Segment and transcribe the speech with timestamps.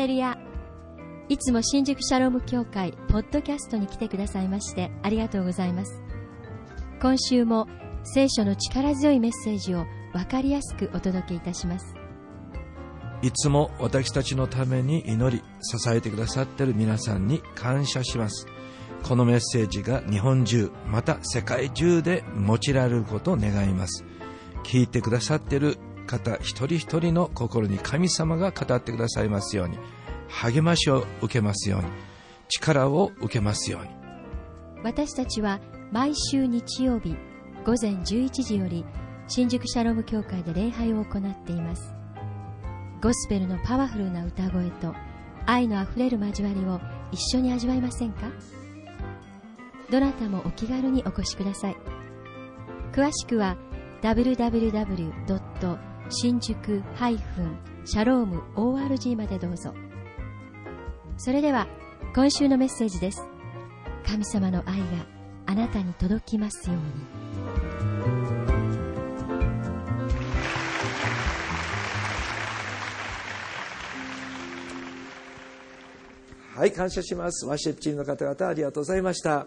[0.00, 0.38] レルヤ
[1.28, 6.00] いつも新宿シャローム協会ポッドキャストに来てくださいましてありがとうございます。
[7.02, 7.68] 今週も
[8.02, 9.84] 聖書の力強いメッセージを
[10.14, 11.94] 分かりやすくお届けいたします。
[13.20, 18.46] いつも私たちのために祈り支えてくださっている皆さんに感謝します。
[19.02, 24.02] このメッセージが日本中また世界中で用いられることを願います。
[24.64, 25.76] 聞いてくださっている
[26.10, 29.78] 方一人一人の心に神様が語ってくださいますように。
[30.28, 31.86] 励ましを受けますように。
[32.48, 33.88] 力を受けますように。
[34.82, 35.60] 私たちは
[35.92, 37.16] 毎週日曜日
[37.64, 38.84] 午前11時より
[39.28, 41.94] 新宿シャローム教会で礼拝を行っています。
[43.00, 44.94] ゴスペルのパワフルな歌声と
[45.46, 46.80] 愛のあふれる交わりを
[47.12, 48.30] 一緒に味わいませんか？
[49.90, 51.76] どなたもお気軽にお越しください。
[52.92, 53.56] 詳しくは
[54.02, 55.89] www.
[56.10, 56.82] 新宿
[57.84, 59.72] シャローム ORG までどうぞ
[61.16, 61.68] それでは
[62.14, 63.22] 今週のメッセージです
[64.04, 64.84] 神様の愛が
[65.46, 66.82] あなたに届きますように
[76.56, 77.46] はい、感謝します。
[77.46, 79.46] ワシッチンの方々ありがとうございました。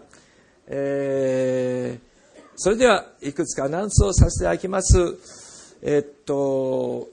[0.66, 5.43] えー、それでは、いくつかアナウンスをさせていただきます。
[5.86, 7.10] えっと、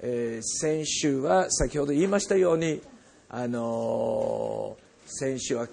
[0.00, 2.80] えー、先週は先ほど言いましたように、
[3.28, 5.68] あのー、先週は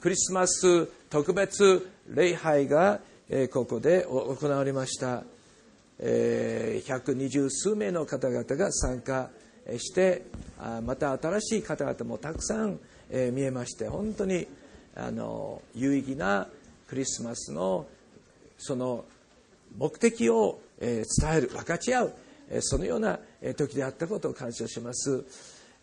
[0.00, 5.24] クリスマス特別礼拝が、えー、ここで行われました。
[5.98, 9.28] えー、120数名の方々が参加
[9.76, 10.22] して
[10.58, 14.46] あまた新しい方々もたくさん、え見えまして本当に
[14.96, 16.48] あの有意義な
[16.88, 17.86] クリスマスの
[18.56, 19.04] その
[19.76, 22.14] 目的を、え伝える分かち合う、
[22.50, 23.18] えそのような
[23.56, 25.24] 時であったことを感謝します、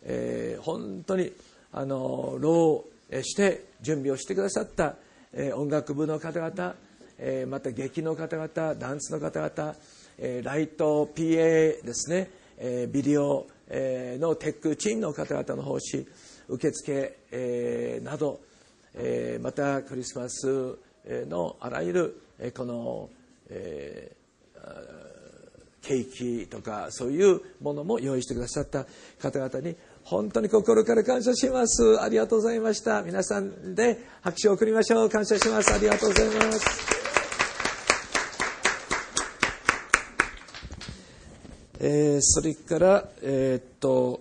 [0.02, 1.32] えー、本当に
[1.72, 2.84] あの労
[3.22, 4.96] して準備をしてくださった、
[5.32, 6.74] え音楽部の方々、
[7.18, 9.74] えまた劇の方々ダンスの方々、
[10.18, 16.06] えライト PA ですね、えビデオのテックチームの方々の奉仕
[16.48, 18.40] 受付、えなど、
[18.94, 22.22] えまたクリスマスのあらゆる
[22.54, 23.10] この、
[23.48, 24.16] え
[25.82, 28.86] ケーキとかそういうものも用意してくださった
[29.20, 32.00] 方々に本当に心から感謝します。
[32.00, 33.02] ありがとうございました。
[33.02, 35.10] 皆さんで拍手を送りましょう。
[35.10, 35.72] 感謝します。
[35.72, 37.02] ありがとうございます。
[41.84, 44.20] えー、それから、えー、っと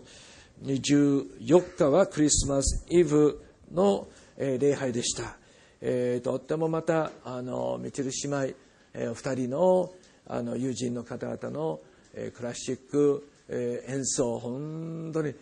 [0.63, 3.39] 24日はクリスマスイブ
[3.71, 5.37] の、えー、礼拝でした、
[5.79, 8.55] えー、とってもまたあのみちる姉妹、
[8.95, 9.91] えー、2人の
[10.33, 11.81] あの友人の方々の、
[12.13, 15.33] え、クラシック、え、演奏本当に、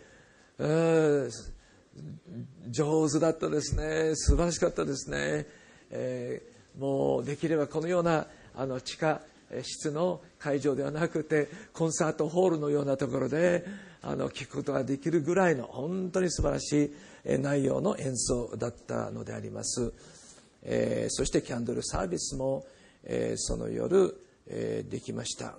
[2.68, 4.16] 上手だったですね。
[4.16, 5.46] 素晴らしかったですね、
[5.90, 9.20] えー、もうできればこのようなあの地下
[9.62, 13.64] 室の会場ではなくてコンサートホールのようなところで
[14.02, 16.92] あの聞くことができるぐらいの本当に素晴らし
[17.24, 19.92] い内容の演奏だったのであります、
[20.62, 22.64] えー、そしてキャンドルサービスも、
[23.04, 24.16] えー、その夜、
[24.50, 25.54] えー、できました。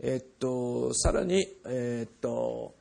[0.00, 2.78] えー、っとさらに、えー、っと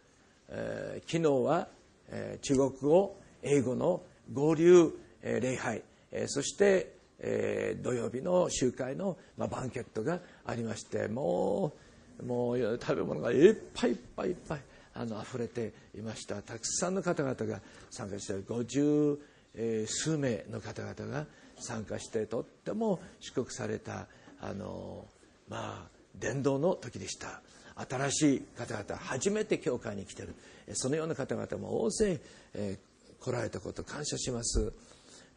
[0.50, 1.68] えー、昨日は、
[2.10, 4.02] えー、中国語英語の
[4.32, 4.92] 合流、
[5.22, 11.74] えー、礼拝、えー、そしてえー、土曜日の集会の、まあ、バンケットがありましても
[12.22, 14.62] うもう食べ物がいっぱいいっぱいいっぱい
[14.94, 16.42] あの溢れていました。
[16.42, 17.62] たくさんの方々が
[17.92, 19.18] 参加して50、
[19.56, 21.26] えー、数名の方々が
[21.60, 24.08] 参加してとっても祝福された
[24.42, 25.06] あの、
[25.50, 27.42] まあ、伝道の時でした。
[27.90, 30.36] 新しい方々初めて教会に来てる。
[30.74, 32.20] そのような方々も大勢、
[32.54, 34.74] えー、来られたこと感謝します。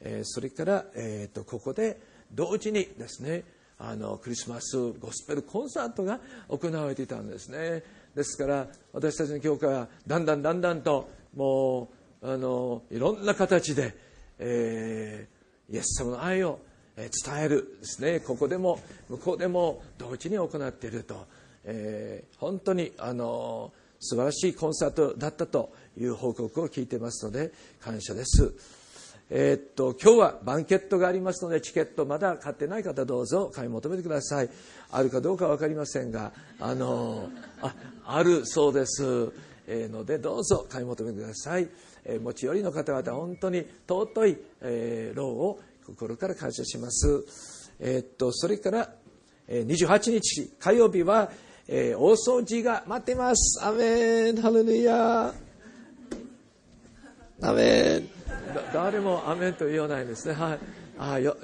[0.00, 2.00] えそれから、えーと、ここで
[2.32, 3.44] 同時にですね
[3.78, 7.82] あのクリスマスゴスペルコンサートが行われていたんですね。
[8.14, 11.90] ですから私たちの教会はだんだんだんだんとも
[12.22, 13.94] うあのいろんな形で、
[14.38, 16.60] えー、イエス様の愛を
[17.08, 18.20] 伝えるですね。
[18.20, 21.26] ここでも向こうでも同時に行っていると、
[21.64, 28.54] えー、本当にあの素晴らしいコンサートだったという報告を聞いてますので感謝です。
[29.32, 34.50] えー、っと今日はバンケットがありますのでチケットまだ買ってない方どうぞ買い求めてください。
[34.90, 37.30] あるかどうか分かりませんがあの
[37.62, 37.74] あ
[38.04, 39.04] あるそうです、
[39.68, 41.68] えー、のでどうぞ買い求めてください、
[42.04, 47.24] えー、持ち寄りの方々本当に尊い、えー、労を心から感謝します。
[47.80, 48.94] えー、っとそれから
[49.48, 51.30] 28日火曜日は、
[51.66, 53.64] えー、大掃除が待ってます。
[53.64, 54.36] アメン。
[54.36, 55.34] ハレルヤ
[57.42, 58.08] アメン。
[58.72, 60.34] 誰もアメンと言わないですね。
[60.34, 60.58] はい。
[60.98, 61.36] あよ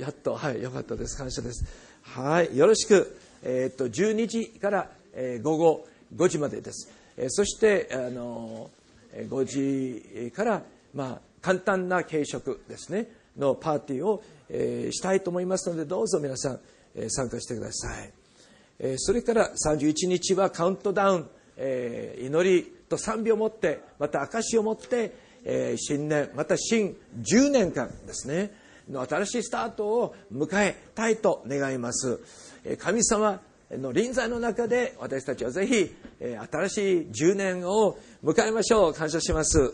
[0.00, 1.16] やっとはいよかったです。
[1.16, 1.64] 感謝です。
[2.02, 2.56] はい。
[2.56, 3.18] よろしく。
[3.42, 5.86] えー、っと12時から、えー、午後
[6.16, 8.70] 5時までです、えー、そしてあの
[9.14, 10.62] 5時から
[10.94, 13.08] まあ簡単な軽食ですね
[13.38, 16.60] のパーティーを、え、したいと思いますのでどうぞ皆さん、
[16.94, 18.12] え、参加してください、
[18.80, 25.12] え、それから31日はカウントダウン、え、祈りと賛美を持ってまた証しを持って、
[25.44, 28.52] え、新年また新10年間ですね
[28.88, 32.20] の新しいスタートを迎えたいと願います。
[32.78, 33.40] 神様
[33.70, 35.94] の臨在の中で私たちはぜひ
[36.50, 38.94] 新しい10年を迎えましょう。
[38.94, 39.72] 感謝します。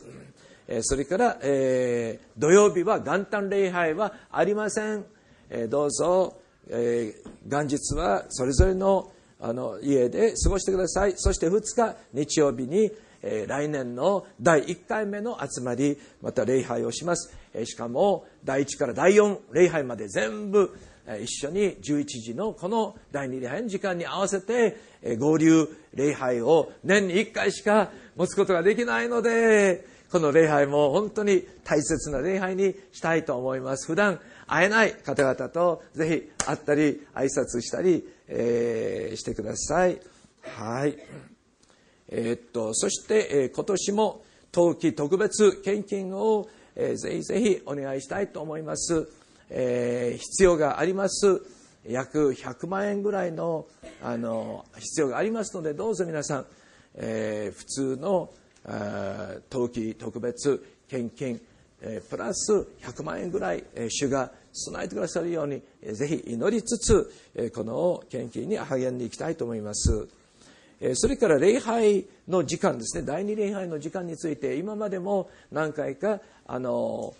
[0.82, 5.05] それから、えー、土曜日は元旦礼拝はありません、
[5.50, 6.38] えー、どうぞ、
[6.69, 11.12] えー、元日はそれぞれのあの家で過ごしてください。
[11.16, 12.90] そして2日日曜日に、
[13.20, 20.75] え、来年の第1回目の集まりまた礼拝をします、え、しかも第1から第4礼拝まで全部
[21.20, 24.78] 一緒に11時のこの第2礼拝の時間に合わせて
[25.19, 33.86] 合流礼拝を年に1回しか持つことができないのでこの礼拝も本当に大切な礼拝にしたいと思います。
[33.86, 40.00] 普段会えない方々とぜひ会ったり挨拶したり、えー、してください。
[40.42, 40.96] はい。
[42.08, 49.08] えー、っとそして、えー、今年も冬季特別献金を、えー、ぜひぜひお願いしたいと思います、
[49.50, 51.42] えー、必要があります。
[51.86, 53.66] 約100万円ぐらいの
[54.02, 56.46] あの必要がありますのでどうぞ皆さん、
[56.94, 58.30] えー、普通の
[59.50, 61.40] 冬季特別献金
[62.08, 65.62] プラス100万円ぐらい主が備えてくださるように
[65.93, 70.08] ぜひ祈りつつこの献金に励んでいきたいと思います。
[70.94, 73.05] それから礼拝の時間ですね。
[73.06, 77.14] 第二礼拝の時間について今までも何回かあの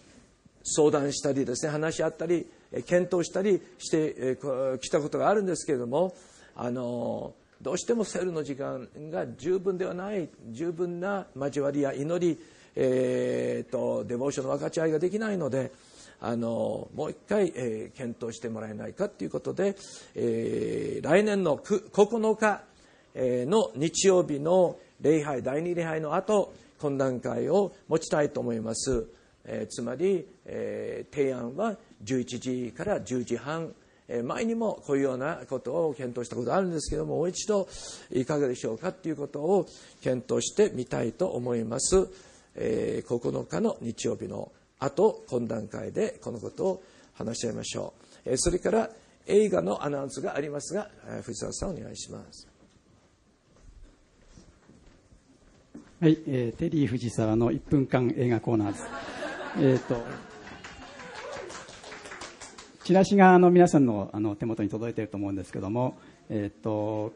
[0.65, 2.47] 相談したりですね話し合ったり
[2.87, 4.39] 検討したりして
[4.81, 6.15] きたことがあるんですけれども
[6.57, 12.39] あのどうしてもセルの時間が十分ではない十分な交わりや祈り、
[12.77, 15.73] えーと、デボーションの分かち合いができないので
[16.21, 19.77] あのもう一回、えー、検討してもらえないかということで、
[20.15, 22.61] えー、来年の9日
[23.17, 29.07] の日曜日の礼拝第2礼拝の後懇談会を持ちたいと思います、
[29.47, 33.73] えー、つまり、え提案は11時から10時半
[34.09, 37.69] 前にもこういうようなことを検討したことがあるんですけどももう一度
[38.13, 39.67] いかがでしょうかということを
[40.03, 42.09] 検討してみたいと思います、
[42.55, 46.83] えー、9日の日曜日の後懇談会でこのことを
[47.15, 47.95] 話し合いましょ
[48.27, 48.91] う、えー、それから
[49.27, 50.91] 映画のアナウンスがありますが
[51.23, 52.47] 藤沢さんお願いします。
[56.01, 58.85] はい、えー、テリー藤沢の1分間映画コーナーです。
[59.59, 60.34] えっ、と
[62.85, 65.97] チラシがあの皆さんのあの手元に届いていると思うんですけども、
[66.29, 67.15] えっ、と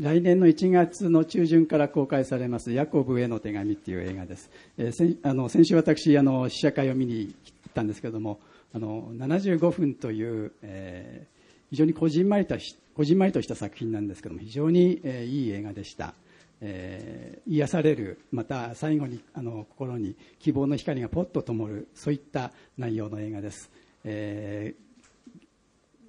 [0.00, 8.40] 来年の1月の中旬から公開されます「ヤコブへの手紙」っていう映画です、えー、先あの先週私あの試写会を見に行ったんですけども
[8.74, 12.56] あの75分という、えー、非常にこじんまりと
[12.96, 16.14] こじんまりとした作品なんですけども非常に、えー、いい映画でした、
[16.60, 23.70] えー、癒されるまた最後にあの心に希望の光がポッと灯るそういった内容の映画です、
[24.02, 24.74] え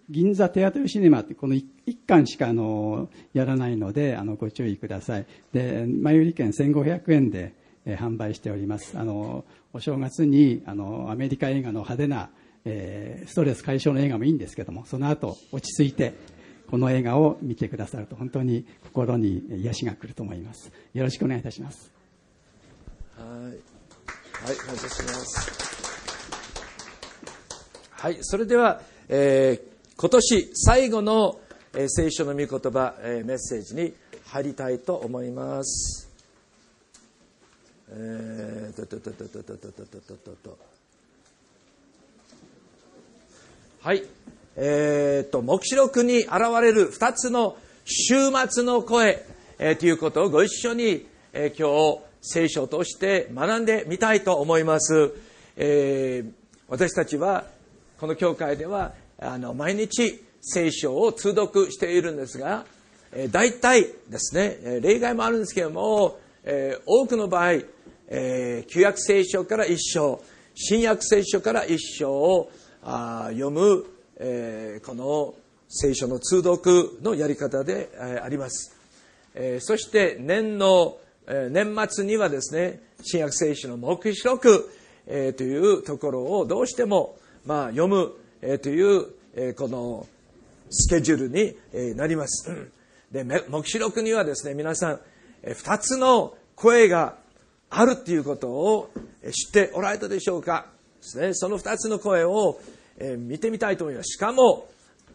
[0.09, 1.65] 銀座テアトルシネマってこの 1,
[2.05, 5.25] 巻しかあのやらないのであのご注意ください。
[5.53, 7.53] で前売り券1500円で、
[7.85, 8.97] 販売しております。
[8.97, 12.29] あのお正月にあのアメリカ映画の派手な、
[12.65, 16.15] えー、ストレス解消の映画もいいんですけどもその後落ち着いて
[16.67, 20.71] この映画を見てくださると本当に心に癒しが来ると思います。
[20.95, 21.91] よろしくお願いいたします。
[23.17, 23.27] はい。
[23.45, 25.65] はい感謝します。
[27.91, 31.39] はいそれでは、えー今年最後の
[31.87, 33.93] 聖書の御言葉メッセージに
[34.25, 36.09] 入りたいと思います。
[37.91, 40.57] えー、とととととととととと
[43.79, 44.03] はい。
[44.57, 48.15] えー、と、黙示録に現れる二つの週
[48.49, 49.23] 末の声、
[49.59, 55.13] えー、ということをご一緒に、えー、今日聖書を通して学んでみたいと思います。
[55.55, 56.31] えー、
[56.67, 57.45] 私たちは、
[57.97, 62.65] この教会ではあの毎日聖書を通読しているんですが、
[63.11, 67.53] えー、大体ですね例外もあるんですけども、えー、多くの場合、
[68.07, 70.21] えー、旧約聖書から一章
[70.53, 72.51] 新約聖書から一章を
[72.83, 73.85] あ読む、
[74.17, 75.33] えー、この
[75.67, 78.75] 聖書の通読のやり方で、えー、あります、
[79.33, 84.69] えー、そして年のえー年末にはですね、新約聖書の目視録、
[85.07, 88.13] えーというところをどうしても、まあ、読む、
[88.47, 90.05] えーという、えこの
[90.69, 92.69] スケジュールにえなります。
[93.11, 94.99] で、目視録にはですね、皆さん、
[95.41, 97.15] えーつの声が
[97.71, 98.91] あるっていうことを
[99.31, 100.67] 知っておられたでしょうか
[101.01, 102.59] ですね、その二つの声を
[102.99, 104.13] え見てみたいと思います。
[104.13, 104.67] しかも、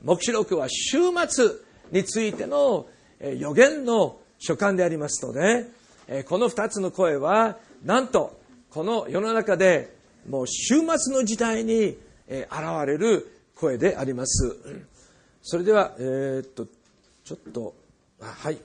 [0.03, 1.51] 目視録は週末
[1.93, 2.87] についての
[3.21, 5.69] え予言の書簡でありますので、
[6.09, 8.37] えこの二つの声は、なんと、
[8.71, 9.95] この世の中で
[10.29, 11.97] もう週末の時代に
[12.31, 14.57] えー現れる声であります。
[15.43, 16.67] それでは、えーっと、
[17.25, 17.75] ちょっと、
[18.23, 18.59] あはい。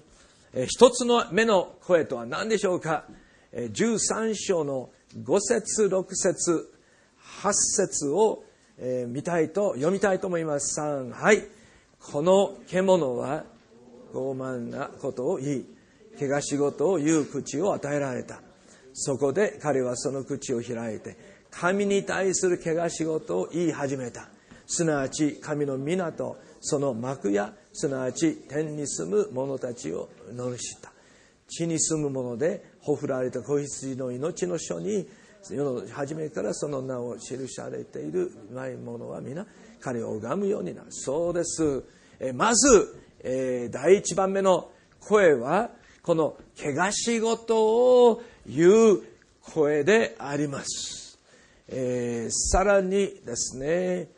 [0.53, 3.05] えー一つの目の声とは何でしょうか
[3.51, 6.71] えー13章の5節6節
[7.41, 8.43] 8節を、
[8.77, 10.79] えー見たいと、読みたいと思います。
[10.79, 11.43] 3、はい。
[11.99, 13.45] この獣は
[14.13, 15.65] 傲慢なことを言い、
[16.19, 18.41] 怪我仕事を言う口を与えられた。
[18.93, 24.27] そこで彼はその口を開いて、神に対する怪我仕事を言い始めた。
[24.67, 30.91] すなわち神の港、その幕や、すなわち天に住む者たちを罵った。
[31.47, 35.07] 地に住む者でほふられた子羊の命の書に
[35.43, 39.45] 世の初めからその名を記されているない者は皆
[39.79, 41.83] 彼を拝むようになるそうです
[42.19, 45.69] えまず、えー第一番目の声は
[46.01, 49.03] この怪我仕事を言う
[49.41, 51.04] 声であります、
[51.67, 54.09] えーさらにですね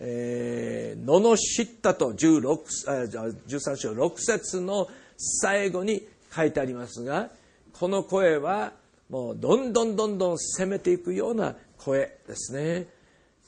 [0.00, 1.36] えー、罵
[1.68, 6.02] ったと16 13章6節の最後に
[6.34, 7.30] 書いてありますが
[7.72, 8.72] この声は
[9.08, 12.86] もうどんどんどんどん攻めていくような声ですね、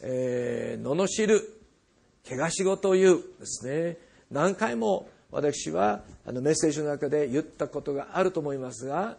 [0.00, 1.60] えー、罵る
[2.28, 3.96] 怪我仕事を言うですね。
[4.32, 9.16] 何回も私はあのメッセージの中で言ったことがあると思いますが、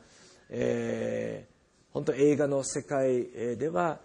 [0.49, 1.57] えー
[1.93, 3.25] 本当映画の世界
[3.57, 3.97] では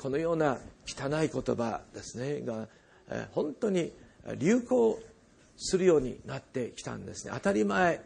[0.00, 2.68] このような汚い言葉ですねが
[3.08, 3.92] え本当に
[4.38, 4.98] 流行
[5.56, 7.32] するようになってきたんですね。
[7.34, 8.00] 当たり前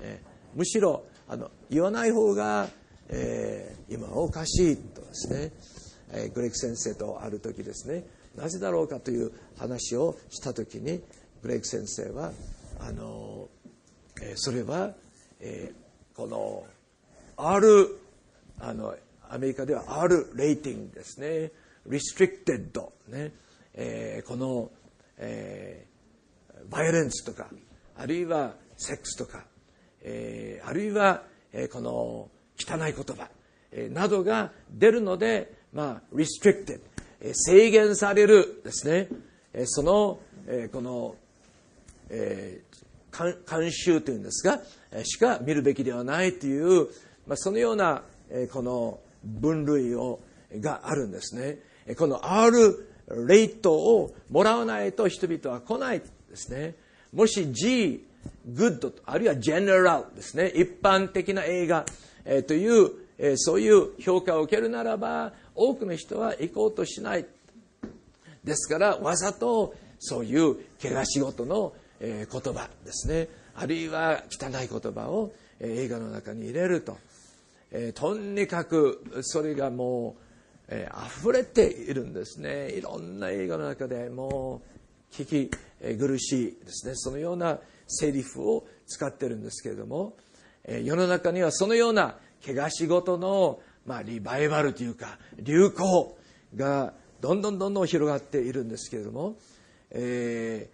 [0.00, 0.20] え
[0.54, 2.68] むしろあの言わない方が、
[3.08, 5.52] えー今はおかしいとですね、
[6.12, 8.04] えーグレッグ先生とある時ですね
[8.36, 11.02] なぜだろうかという話をした時に
[11.42, 12.32] グレッグ先生は
[12.80, 13.48] あの、
[14.22, 14.92] えーそれは、
[15.40, 15.82] えー
[16.16, 16.64] この
[17.38, 17.98] R
[18.60, 18.94] あの
[19.32, 21.52] アメリカでは R レーティングですね。
[21.88, 22.70] restricted
[23.08, 23.32] ね、
[23.72, 24.70] えーこの、
[25.16, 25.92] えー
[26.70, 27.48] バイオレンスとか
[27.96, 29.44] あるいはセックスとか、
[30.02, 31.22] えーあるいは、
[31.54, 33.30] えーこの汚い言葉、
[33.72, 36.80] えーなどが出るので、まあ、restricted、
[37.22, 39.08] えー制限されるですね、
[39.54, 41.16] えーその、えーこの、
[42.10, 42.82] えー
[43.16, 44.60] 監監修というんですが、
[44.90, 46.88] えーしか見るべきではないという、
[47.26, 50.20] まあ、そのような、えーこの分類を
[50.60, 51.58] があるんですね。
[51.96, 52.88] この R
[53.26, 56.74] レートをもらわないと人々は来ないですね。
[57.12, 58.06] もし G、
[58.48, 60.48] Good あるいは General ですね。
[60.48, 61.84] 一般的な映画、
[62.24, 67.26] えーという、えーそういう評価を受けるならば、多くの人は行こうとしない。
[68.44, 76.98] ですからわざとそういう怪我仕事のえー言葉ですねあるいは汚い言葉をえ映画の中に入れると、
[77.74, 80.22] えーとにかくそれがもう、
[80.68, 82.70] えー溢れているんですね。
[82.70, 84.60] いろんな映画の中でも
[85.10, 85.50] う聞き
[85.98, 86.92] 苦しいですね。
[86.94, 90.16] そのようなセリフを使ってるんですけれども、
[90.64, 96.18] えー世の中にはそのような怪我仕事の、まあ、リバイバルというか流行
[96.54, 99.36] がどんどんどんどん広がっているんですけれども、
[99.90, 100.68] え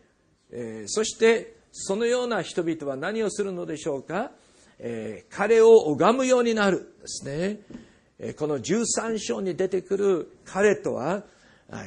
[0.50, 4.33] ーえーそしてそのような人々は何をするのでしょうか、
[4.78, 7.61] えー彼を拝むようになるですね、
[8.18, 11.23] えーこの13章に出てくる彼とは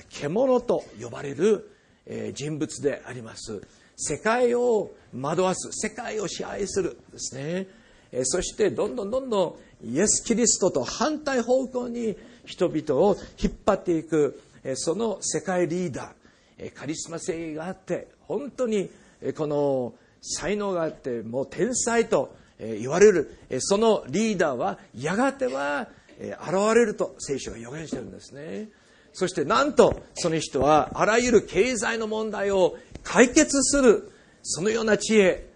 [0.10, 1.70] 獣と呼ばれる
[2.06, 3.62] えー人物であります。
[3.96, 7.68] 世界を惑わす世界を支配するですね。
[8.12, 18.90] えーそしてどんどんどんどんイエス・キリストと反対方向に人々を引っ張っていくえーその世界リーダーカリスマ性があって本当に
[19.36, 23.38] この才能があってもう天才と言われる。
[23.60, 25.88] そのリーダーはやがては
[26.20, 28.70] 現れると聖書が予言してるんですね。
[29.14, 34.12] そしてなんとその人はあらゆる経済の問題を解決する
[34.44, 35.50] そのような知恵、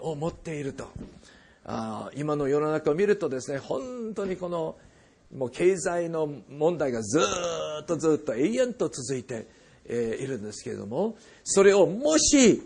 [0.00, 0.88] を持っていると。
[1.64, 4.74] あ今の世の中を見るとですね本当にこの
[5.32, 7.20] もう経済の問題がず
[7.82, 9.46] っとずっと永遠と続いて、
[9.86, 12.62] えいるんですけれどもそれをもし、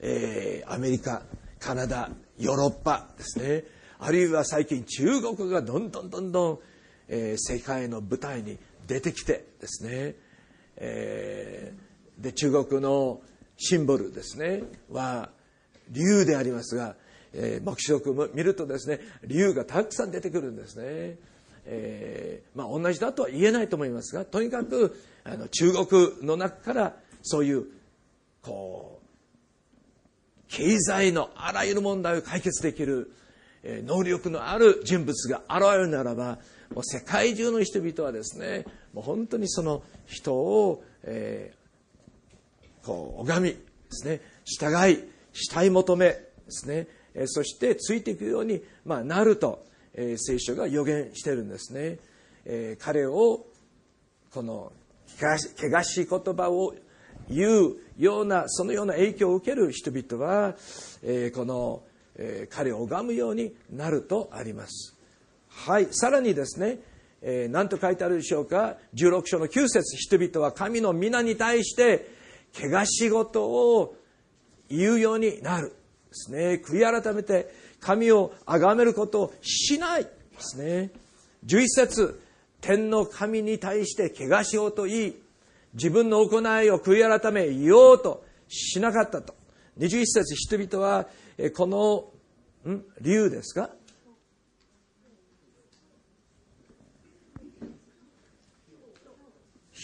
[0.00, 1.22] えーアメリカ
[1.58, 3.64] カナダヨーロッパですね。
[3.98, 6.58] あるいは最近中国がどんどんどんどん、
[7.08, 10.14] えー、世界の舞台に出てきてですね、
[10.76, 13.20] えー、で中国の
[13.56, 14.62] シンボルですね。
[14.90, 15.30] は
[15.90, 16.94] 竜でありますが、
[17.32, 21.16] えー、黙示録を見るとですね竜がたくさん出てくるんですね。
[21.70, 27.66] えー、まあ、同じだとは言えないと思いますがとにかくあの中国の中からそういう
[28.40, 28.97] こう
[30.48, 33.12] 経済のあらゆる問題を解決できる、
[33.62, 36.38] え、能力のある人物が現れるならば
[36.74, 43.58] もう世界中の人々はですねもう本当にその人を、えー、こう拝みで
[43.90, 49.68] すね従い慕い求めですね、え、そしてついていくように、まあ、なると
[50.00, 51.98] え、聖書が予言してるんですね、
[52.44, 53.46] え、彼を
[54.32, 54.72] この
[55.20, 56.74] 汚しい言葉を
[57.30, 60.54] 言うようなそのような影響を受ける人々は、
[61.02, 61.82] えー、この、
[62.16, 64.96] えー、彼を拝むようになるとあります。
[65.48, 66.78] はいさらにですね
[67.20, 68.76] えー、何と書いてあるでしょうか。
[68.94, 72.08] 16章の9節人々は神の皆に対して
[72.54, 73.96] 汚し事を
[74.68, 75.74] 言うようになるで
[76.12, 76.62] すね。
[76.64, 80.90] 悔い改めて神を崇めることをしないですね。
[81.46, 82.20] 11節
[82.60, 85.16] 天の神に対して汚しようと言い、
[85.74, 89.34] 自分の行いを悔い改めようとしなかったと。
[89.78, 91.08] 21節人々は、
[91.56, 92.12] この、
[92.70, 92.84] ん？
[93.00, 93.70] 理由ですか？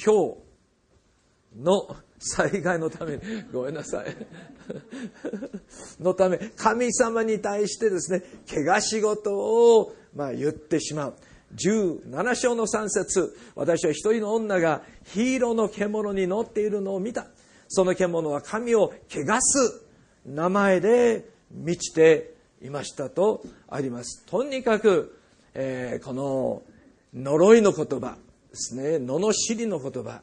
[0.05, 0.35] 氷
[1.57, 3.21] の災害のために、
[3.53, 4.17] ごめんなさい。
[6.00, 11.14] のため、神様に対してですね、怪我仕事を、まあ、言ってしまう。
[11.56, 17.26] 17章の3節私は一人の女がヒーローの獣に乗っているのを見た。
[17.68, 19.82] その獣は神を汚す
[20.26, 24.25] 名前で満ちていましたとあります。
[24.26, 25.18] とにかく、
[25.54, 26.62] えー、この
[27.14, 28.16] 呪いの言葉
[28.50, 30.22] ですね、罵りの言葉、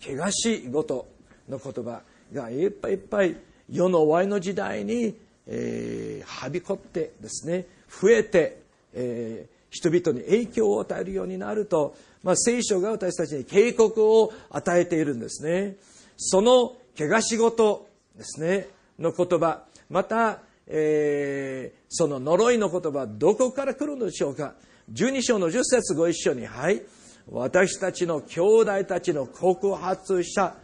[0.00, 1.06] 汚し事
[1.48, 3.36] の言葉がいっぱいいっぱい
[3.70, 5.16] 世の終わりの時代に、
[5.46, 8.62] えー、はびこってですね増えて、
[8.94, 15.76] えー、人々に影響を与えるようになると、まあ、聖書が私たちに警告を与えているんですね。
[16.18, 18.68] その怪我仕事ですね。
[18.98, 19.64] の言葉。
[19.88, 23.06] また、えー、その呪いの言葉。
[23.06, 24.54] どこから来るのでしょうか。
[24.92, 26.82] 12章の10節ご一緒にはい。
[27.30, 30.54] 私たちの兄弟たちの告発者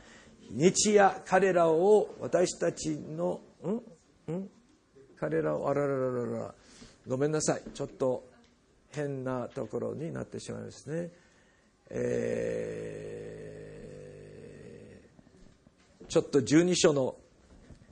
[0.51, 3.41] 日夜彼らを私たちの
[4.29, 4.33] ん？
[4.33, 4.49] ん？
[5.19, 6.55] 彼らをあららららら。
[7.07, 7.63] ごめんなさい。
[7.73, 8.28] ちょっと
[8.91, 11.11] 変なところになってしまいますね。
[11.91, 17.17] えー、ちょっと12章の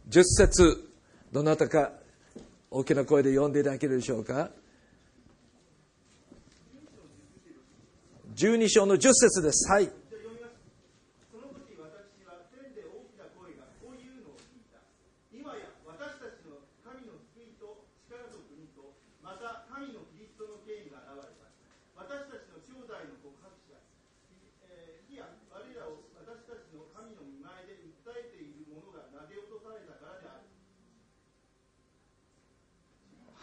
[0.08, 0.90] 10節
[1.32, 1.92] どなたか
[2.70, 4.50] 大きな声で読んでいただけるでしょうか。
[8.34, 9.70] 12章の10節です。
[9.70, 9.90] はい。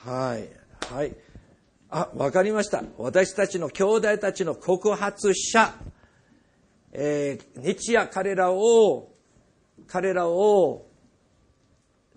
[0.06, 0.50] はい。
[0.94, 1.16] はい。
[1.90, 2.84] あ、わかりました。
[2.98, 5.74] 私たちの兄弟たちの告発者、
[6.92, 9.14] えー、日夜彼らを、
[9.88, 10.88] 彼らを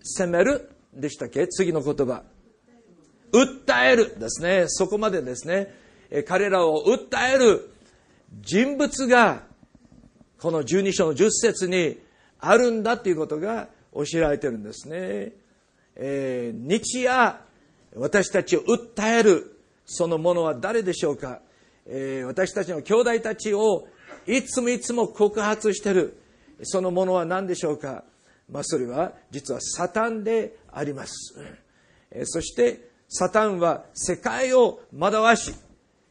[0.03, 0.69] 責める？
[0.93, 1.47] でしたっけ？
[1.47, 2.23] 次の言葉。
[3.31, 4.65] 訴えるですね。
[4.67, 5.73] そこまでですね。
[6.09, 7.69] え彼らを訴える
[8.41, 9.43] 人物が、
[10.41, 11.99] この12章の10節に
[12.39, 15.31] あるんだということが教えられてるんですね。
[15.95, 17.46] えー、日夜
[17.99, 21.39] 私たちを訴えるそのものは誰でしょうか、
[21.85, 23.87] えー、私たちの兄弟たちを
[24.25, 26.21] いつもいつも告発している。
[26.63, 28.03] そのものは何でしょうか、
[28.49, 31.35] まあ、それは実はサタンであります、
[32.09, 35.53] えー、そしてサタンは世界を惑わし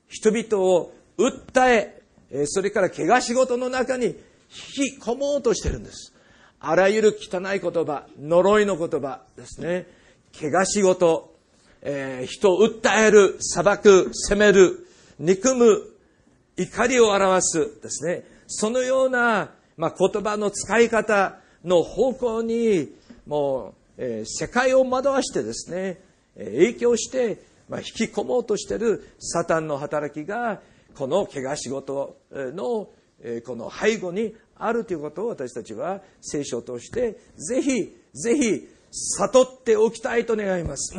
[0.08, 1.96] 人々を訴え
[2.46, 4.14] それから怪我仕事の中に引
[4.96, 6.12] き込もうとしてるんです。
[6.58, 9.86] あらゆる汚い言葉呪いの言葉ですね。
[10.38, 11.35] 怪我仕事
[11.88, 14.88] えー、人を訴える、裁く、責める、
[15.20, 15.82] 憎む、
[16.56, 18.24] 怒りを表すですね。
[18.48, 22.92] そのような、まあ、言葉の使い方の方向に、
[23.24, 26.00] もう、えー、世界を惑わしてですね、
[26.36, 30.60] 影響して、まあ、引き込もうとしているサタンの働きが、
[30.96, 32.88] この怪我仕事の、
[33.20, 40.96] えー、この背後にあるということを私たちは聖書を通して、ぜひ、ぜひ、悟っておきたいと願います。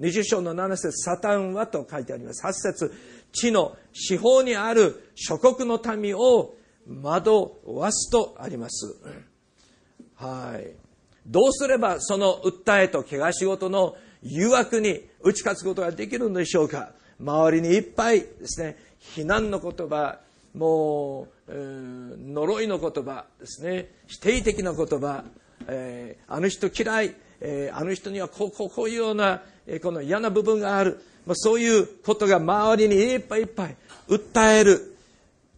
[0.00, 2.44] 20章の7節サタンはと書いてあります。
[2.46, 2.94] 8節
[3.32, 6.54] 地の四方にある諸国の民を
[7.02, 7.30] 惑
[7.66, 8.96] わすとあります。
[10.16, 10.72] はい。
[11.26, 20.20] どうすればその訴えと怪我仕事の誘惑に打ち勝つことができるんでしょうか周りにいっぱいですね、非難の言葉、
[20.54, 25.24] もう、呪いの言葉ですね、否定的な言葉、
[25.68, 33.76] えー、あの人嫌い、えー、あの人にはこうこうこういうような、えー、この嫌な部分がある、まあ、そういうことが周りにいっぱいいっぱい
[34.08, 34.96] 訴える、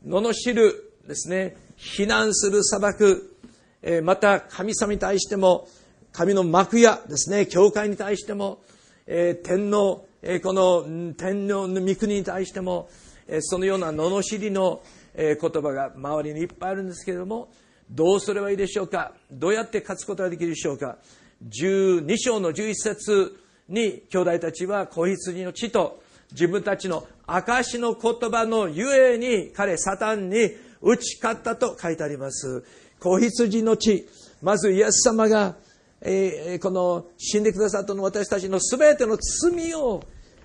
[0.06, 3.36] 罵るですね、非難する裁く、
[3.82, 5.68] えー、また神様に対しても、
[6.12, 8.60] 神の幕屋ですね、教会に対しても、
[9.06, 10.82] えー、天皇、えー、この
[11.14, 12.88] 天皇の御国に対しても、
[13.26, 14.82] えー、そのような罵りの、
[15.14, 17.48] えー、言葉が周りにいっぱいあるんですけれども、
[17.90, 19.12] どうすればいいでしょうか。
[19.30, 20.98] どうやって勝つことができるでしょうか。
[21.48, 26.02] 12章の11節に兄弟たちは子羊の血と
[26.32, 30.50] 自分たちの証の言葉のゆえに彼サタンに
[30.80, 32.64] 打ち勝ったと書いてあります。
[32.98, 34.08] 子羊の血、
[34.42, 35.56] まずイエス様が、
[36.00, 40.02] えー、この死んでくださったの私たちの全ての罪を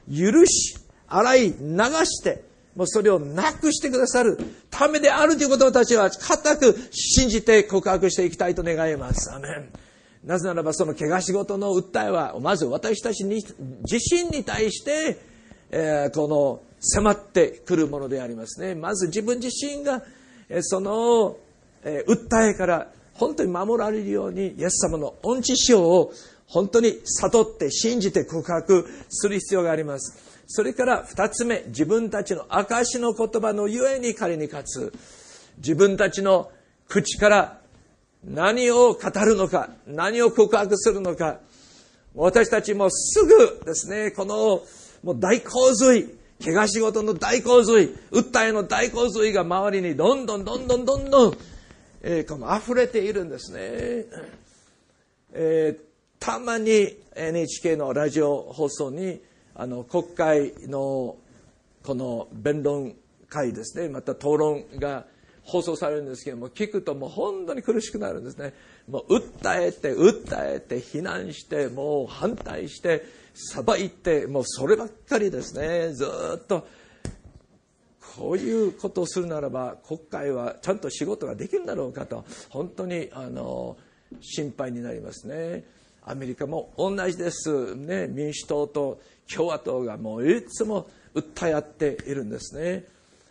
[0.10, 1.56] 許し、洗い、流
[2.06, 2.44] して、
[2.76, 4.38] もうそれをなくしてくださる
[4.70, 9.34] ためであるということを私は固く信じて告白していきたいと願います。
[9.34, 9.87] アメン。
[10.28, 13.36] なぜならばその怪我仕事の訴えは、まず私たちに
[13.90, 15.18] 自身に対して、
[15.72, 18.76] えー、この迫ってくるものでありますね。
[18.76, 20.04] まず自分自身が、
[20.50, 21.38] えー、その、
[21.84, 26.12] えー、訴えから本当に守られるように、イエス様の恩知性を
[26.46, 30.44] 本当に悟って信じて告白する必要があります。
[30.48, 34.94] それから二つ目、自分たちの証の言葉のゆえに彼に勝つ。
[35.60, 36.52] 自分たちの
[36.90, 37.62] 口から
[38.28, 41.40] 何を語るのか、何を告白するのか。
[42.14, 44.62] 私たちもすぐですね、この
[45.04, 46.06] もう大洪水、
[46.44, 51.38] 怪我仕事の大洪水、訴えの大洪水が周りにどんどんどんどんどんどん、
[52.02, 53.60] えー、この溢れているんですね。
[55.32, 55.80] えー、
[56.20, 59.22] たまに NHK のラジオ放送に
[59.56, 61.16] あの国会の
[61.84, 62.94] この弁論
[63.30, 65.06] 会ですねまた討論が
[65.48, 68.54] 放送されるんですけども聞くともう本当に苦しくなるんですね。
[68.90, 75.94] もう訴えて訴えて非難してもう反対して裁いてもうそればっかりですね。
[75.94, 76.06] ず
[76.36, 76.68] っと。
[78.18, 82.26] こういうことをするならば国会はちゃんと仕事ができるんだろうかと。
[82.50, 83.78] 本当にあの
[84.22, 85.64] 心配になりますね。
[86.04, 89.02] アメリカも同じです、ね、民主党と
[89.34, 92.86] 共和党がもういつも訴え合っているんですね。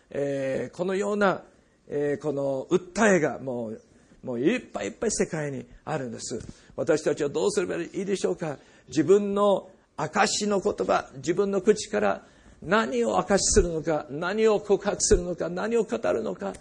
[0.09, 1.41] えー、このような、
[1.87, 3.81] えー、この訴えがもう
[4.23, 6.39] もういっぱいいっぱい世界にあるんです。
[6.75, 12.23] 私たちはどうすればいいでしょうか自分の証の言葉、自分の口から
[12.61, 16.53] 何を証しするのか、何を告白するのか、何を語るのか。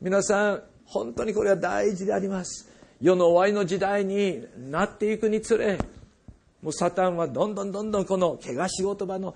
[0.00, 2.68] 皆さん、本当にこれは大事であります。
[3.00, 5.78] 世の終わりの時代になっていくにつれ、
[6.64, 9.34] もうサタンはどんどんどんどんこの怪我し言葉の、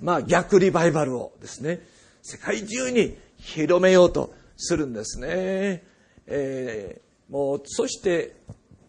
[0.00, 1.80] まあ、逆リバイバルをですね
[2.20, 5.84] 世界中に広めようとするんですね。
[6.26, 8.36] えー、もうそして、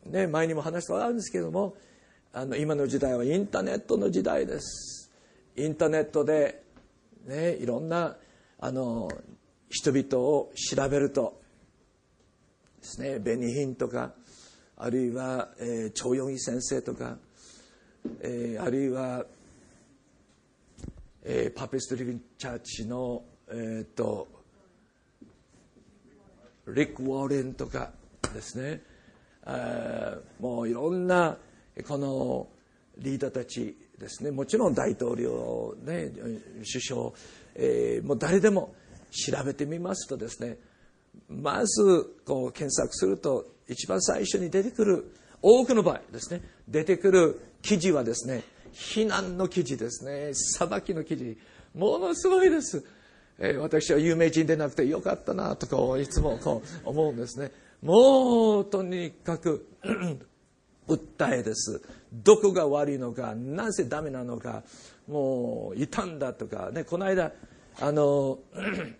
[0.05, 1.75] ね、前にも話したことあるんですけども
[2.31, 5.11] あの今の時代はインターネットの時代です。
[5.55, 6.63] インターネットで、
[7.25, 8.17] ね、いろんな
[8.59, 9.09] あの
[9.69, 11.41] 人々を調べると
[12.81, 14.13] ですね紅品とか
[14.77, 17.17] あるいは、えー、長四義先生とか
[18.21, 19.25] えー、あるいは、
[21.23, 24.27] えー、パペストリビンチャーチの、えーと、
[26.67, 27.91] リック・ウォーレンとか
[28.33, 28.81] ですね。
[30.39, 31.37] もういろんな
[31.87, 32.47] この
[32.97, 34.31] リーダーたちですね。
[34.31, 36.11] もちろん大統領、ね、
[36.57, 37.11] 首相、
[37.55, 38.73] えー、もう誰でも
[39.11, 40.57] 調べてみますとですね。
[41.29, 46.41] まずこう検索すると一番最初に出てくる多くの場合ですね。
[46.67, 50.31] 出てくる記事はですね非難の記事ですね。
[50.33, 51.37] 裁きの記事。
[51.73, 52.83] ものすごいです、
[53.39, 57.51] えー、私は有名人でなくてよかったなとかいつもこう思うんですね。
[57.81, 59.67] もうとにかく
[60.87, 61.81] 訴えです。
[62.13, 64.63] どこが悪いのかなぜダメなのか
[65.07, 66.71] もういたんだとか。
[66.71, 67.31] ねこの間
[67.79, 68.39] あの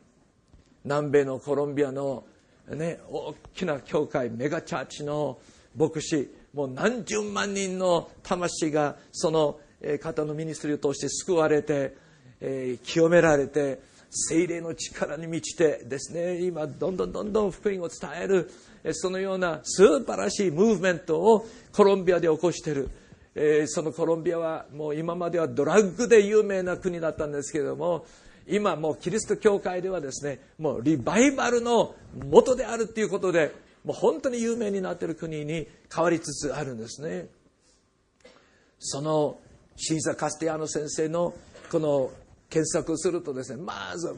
[0.84, 2.26] 南米のコロンビアの、
[2.70, 5.40] ね、大きな教会メガチャーチの
[5.76, 9.60] 牧師もう何十万人の魂がその
[10.02, 11.96] 方のミニストリーを通して救われて、
[12.40, 13.80] えー、清められて
[14.16, 18.50] 精霊の力に満ちてですね今どんどんどんどん福音を伝える
[18.94, 28.06] そのような素晴らしいムーブメントをコロンビアで起こしている、そのコロンビアはもう今まではドラッグで有名な国だったんですけれども
[28.48, 31.96] 今もうキリスト教会ではですねもうリバイバルの
[32.30, 33.52] 元であるっていうことで
[33.84, 37.28] もう本当に有名になっている国に変わりつつあるんですね。
[38.80, 39.40] その
[39.76, 41.34] シーザ・カスティアノ先生の
[41.72, 42.12] この
[42.50, 44.16] 検索するとですねまず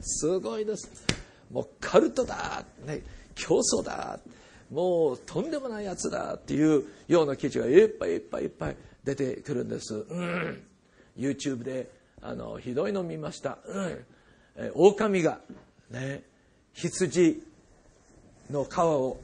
[0.00, 0.90] すごいです。
[1.50, 3.02] もうカルトだ、ね、
[3.34, 4.20] 競争だ
[4.70, 10.62] もうとんでもないやつだっていうような記事がいっぱいいっぱいいっぱい出てくるんです、うん、
[11.16, 11.90] YouTube で
[12.22, 14.04] あのひどいの見ました、うん、
[14.56, 15.40] え狼が
[15.90, 16.22] ね
[16.72, 17.42] 羊
[18.50, 19.20] の皮を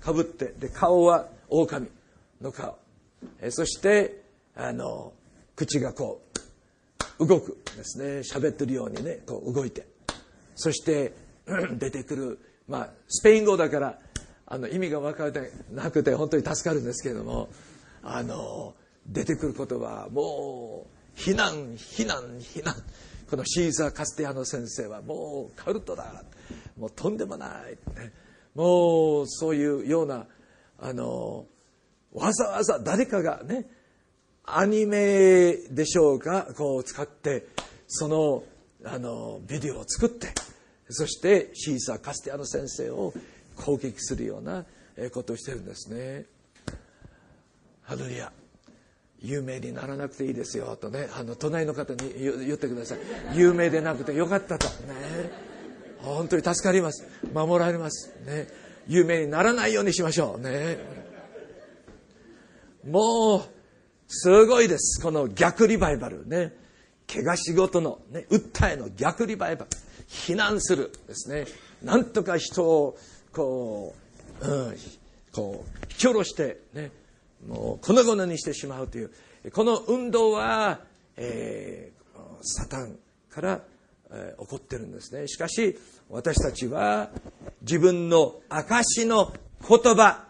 [0.00, 1.88] かぶってで顔は狼
[2.40, 2.78] の顔。
[3.40, 4.22] えそして
[4.56, 5.12] あの
[5.54, 6.29] 口がこう
[7.18, 8.04] 動くですね。
[8.20, 9.86] 喋ってるようにねこう動いて。
[10.54, 11.14] そして
[11.78, 13.98] 出てくるまあスペイン語だから
[14.46, 17.48] あの意味が分かってなくて本当に助かるんですけれども
[18.02, 18.74] あの
[19.06, 20.86] 出てくる言葉も
[21.16, 22.74] う避難避難避難。
[23.30, 26.24] このシーザー・カスティアノ先生はもうカルトだ。
[26.76, 28.12] もうとんでもない、ね、
[28.54, 30.26] もうそういうような
[30.80, 31.46] あの
[32.12, 33.66] わざわざ誰かがね
[34.58, 36.48] アニメでしょうか？
[36.56, 37.46] こう使って
[37.86, 38.44] その
[38.84, 40.28] あのビデオを作って
[40.88, 43.12] そしてシーサー・カスティアノ先生を
[43.56, 44.64] 攻撃するような
[45.12, 46.24] ことをしてるんですね。
[47.82, 48.32] ハレルヤ
[49.20, 52.98] 有名にならなくていいですよとねあの隣の方に言ってください。
[53.34, 54.66] 有名でなくてよかったと。
[54.66, 55.50] ね。
[55.98, 57.06] 本当に助かります。
[57.34, 58.10] 守られます。
[58.24, 58.48] ね。
[58.88, 60.40] 有名にならないようにしましょう。
[60.40, 60.78] ね。
[62.88, 63.42] もう
[64.12, 65.00] すごいです。
[65.00, 66.52] この逆リバイバルね。
[67.06, 69.70] 怪我仕事の、ね、訴えの逆リバイバル。
[70.08, 71.46] 非難するですね。
[71.80, 72.98] なんとか人を
[73.32, 73.94] こ
[74.42, 74.76] う、うん、
[75.32, 76.90] こう引き下ろしてね
[77.46, 79.12] もう粉々にしてしまうという。
[79.52, 80.80] この運動は、
[81.16, 82.98] えー、サタン
[83.30, 83.60] から、
[84.10, 85.28] えー、起こってるんですね。
[85.28, 87.10] しかし私たちは
[87.62, 89.32] 自分の証の
[89.68, 90.24] 言葉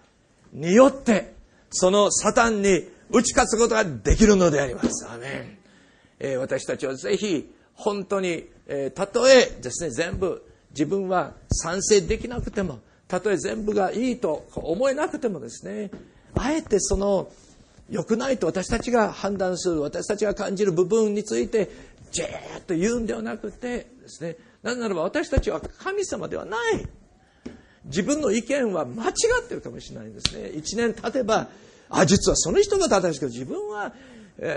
[0.52, 1.32] によって
[1.70, 5.08] そのサタンに打ち勝つことができるのであります。
[5.08, 5.58] アメン。
[6.20, 15.90] えー、私たちはぜひ本当に、えー、たとえですね全部自分は賛成できなくてもたとえ全部がいいと思えなくてもですね
[16.34, 17.32] あえてその
[17.88, 21.70] 良くないと私たちが判断する私たちが感じる部分について
[22.12, 22.26] じー
[22.58, 26.86] っと言うんではなくてですねなぜならば私たちは神様ではない。
[27.86, 30.50] 自分の意見は間違ってるかもしれないんですね。
[30.50, 31.48] 1年経てば
[31.90, 33.92] あ実はその人が正しく自分は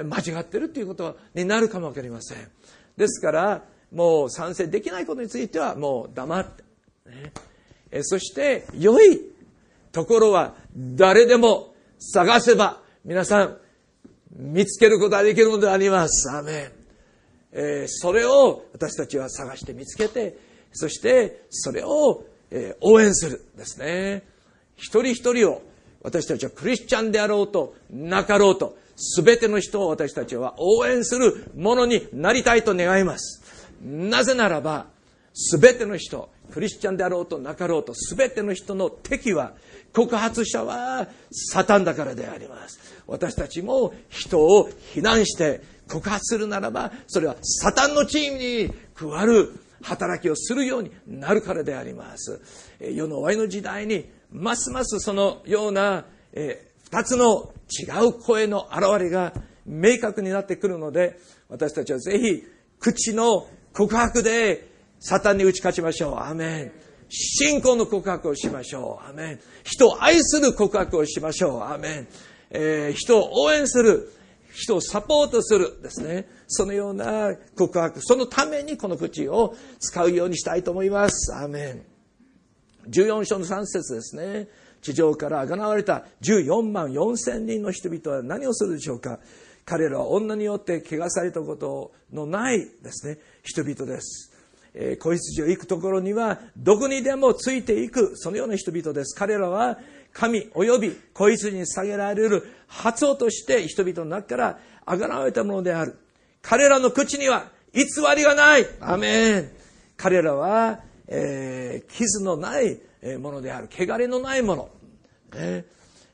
[0.06, 2.38] 間違ってるっていうことになるかも分かりません
[2.96, 6.64] ですからもう賛成できないことについてはもう黙って、
[7.10, 9.20] ね、そして良い
[9.92, 13.58] ところは誰でも探せば皆さん
[14.36, 16.30] 見つけることができるのであります。
[16.32, 16.72] アメン。
[17.52, 20.38] えー、それを私たちは探して見つけて、
[20.72, 24.24] そしてそれを、えー、応援するですね。
[24.76, 25.62] 一人一人を
[26.04, 33.42] 私たちはクリスチャンであろうとなかろうと、すべての人を私たちは応援するものになりたいと願います。
[33.82, 34.86] なぜならば、
[35.34, 39.54] すべての人、クリスチャンであろうとなかろうと、すべての人の敵は
[39.94, 42.80] 告発者はサタンだからであります。
[43.08, 52.40] 私たちも人を非難して告発するならば、それはサタンのチームに加わる働きをするようになるからであります。
[52.80, 59.34] 世の終わりの時代に、ますますそのような、え二つの違う声の現れが
[59.66, 61.18] 明確になってくるので、
[61.50, 62.44] 私たちはぜひ、
[62.80, 64.68] 口の告白で
[65.00, 66.20] サタンに打ち勝ちましょう。
[66.20, 66.72] アメン。
[67.10, 69.10] 信仰の告白をしましょう。
[69.10, 69.40] アメン。
[69.64, 71.62] 人を愛する告白をしましょう。
[71.64, 72.08] アメン。
[72.50, 74.12] えー、人を応援する。
[74.54, 76.28] 人をサポートするですね。
[76.48, 78.02] そのような告白。
[78.02, 81.34] そのためにこの口を使うようにしたいと思います。
[81.36, 81.93] アメン。
[82.90, 84.48] 14章の3節ですね。
[84.82, 89.20] 地上からあがなわれた14万4千人の人々は何をするでしょうか。
[89.66, 94.32] 彼らは女によって怪我されたことのないですね、人々です。
[94.74, 98.18] えー、子羊を行くところにはどこにでもついていく。
[98.18, 99.16] そのような人々です。
[99.16, 99.80] 彼らは
[100.12, 105.98] 神及び子羊に下げられる発音として人々の中からあがらわれたものである。
[106.42, 108.68] 彼らの口には偽りがない。
[108.82, 109.50] アメン。
[109.96, 112.80] 彼らは、えー、傷のない
[113.20, 113.70] ものである。
[113.72, 114.70] 汚れのないもの、
[115.36, 115.66] ね、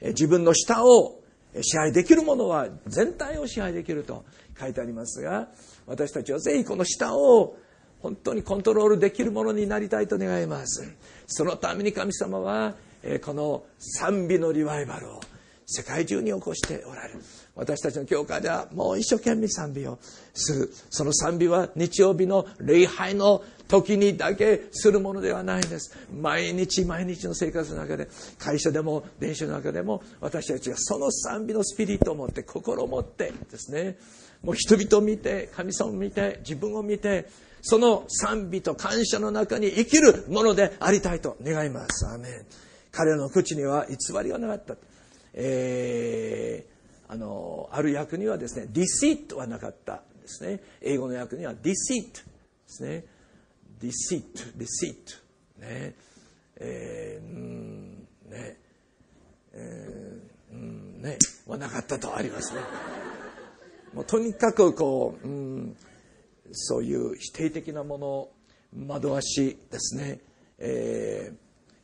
[0.02, 1.20] 自分の舌を
[1.62, 4.24] 支配できるものは全体を支配できると
[4.60, 5.48] 書いてありますが
[5.88, 7.58] 私たちはぜひこの舌を
[8.02, 10.90] 本当にコントロールできるものになりたいと願います。
[11.28, 12.76] そのために神様は
[13.26, 15.20] この賛美のリバイバルを
[15.66, 17.20] 世界中に起こしておられる。
[17.60, 20.00] 私たちの教会ではもう一生懸命賛美を
[20.34, 20.74] する。
[20.90, 25.96] その賛美は日曜日の礼拝の時にだけするものではないんです。
[26.12, 33.98] 毎日毎日の生活の中で、会社でも電車の中でも私たちがその賛美のスピリットを持って、心を持ってですね、
[34.42, 37.28] もう人々を見て、神様を見て、自分を見て、
[37.62, 42.08] その賛美と感謝の中に生きるものでありたいと願います。
[42.08, 42.46] アメン。
[42.92, 44.76] 彼らの口には偽りはなかった。
[45.34, 46.79] えー、
[47.10, 50.62] あの、ある訳にはですね、deceit はなかったですね。
[50.80, 51.76] 英語の訳には deceit で
[52.68, 53.04] すね。
[53.82, 54.24] deceit,
[54.56, 54.96] deceit
[55.60, 55.96] ね。
[56.58, 58.58] えー、うんね。
[59.54, 61.18] えー、うんね。
[61.48, 62.62] はなかったとありますね。
[63.94, 65.76] もうとにかくこう、うん、
[66.52, 68.30] そういう否定的なもの
[68.88, 70.20] 惑わしですね、
[70.60, 71.32] え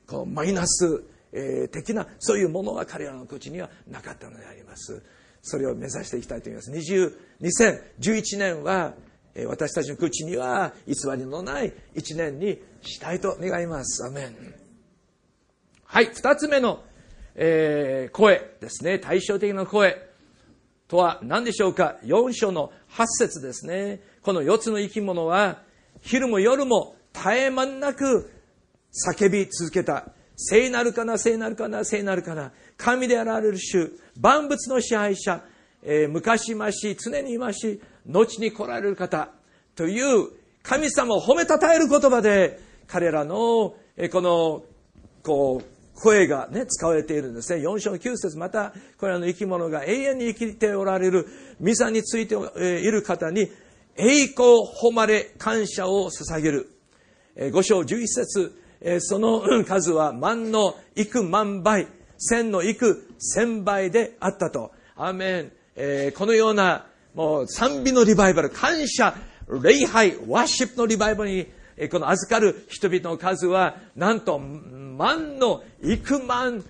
[0.05, 5.01] ー、こうマイナス、えー、的なそういうものは彼らの口にはなかったのであります
[5.47, 6.71] それを目指していきたいと思います
[7.41, 8.93] 2011年は
[9.47, 14.35] 私たちの口には偽りのない一年にしたいと願いますアメン
[15.83, 16.83] はい二つ目の、
[17.35, 20.09] えー、声ですね対照的な声
[20.87, 24.01] とは何でしょうか ?4 章の8節ですね。
[24.21, 25.63] この4つの生き物は、
[26.01, 28.31] 昼も夜も絶え間なく
[29.09, 30.09] 叫び続けた。
[30.35, 32.51] 聖なるかな、聖なるかな、聖なるかな。
[32.77, 35.41] 神であられる主、万物の支配者、
[35.81, 39.29] えー、昔まし、常にいまし、後に来られる方、
[39.75, 40.29] という
[40.63, 44.63] 神様を褒めたたえる言葉で、彼らの、えー、この、
[45.23, 47.61] こう、声がね、使われているんですね。
[47.61, 51.27] 4章の9節また、これらの生き物が永遠に生きておられる、
[51.61, 53.49] 御座についている方に、
[53.95, 56.69] 栄光、誉れ、感謝を捧げる。
[57.37, 58.64] 5章11節
[58.99, 64.71] その数は万の幾万倍、千の幾千倍であったと。
[64.95, 65.51] アーメン。
[65.75, 69.15] えこのような、もう賛美のリバイバル、感謝、
[69.61, 76.63] 礼拝、ワッシップのリバイバルにえこの預かる人々の数は、なんと万の幾万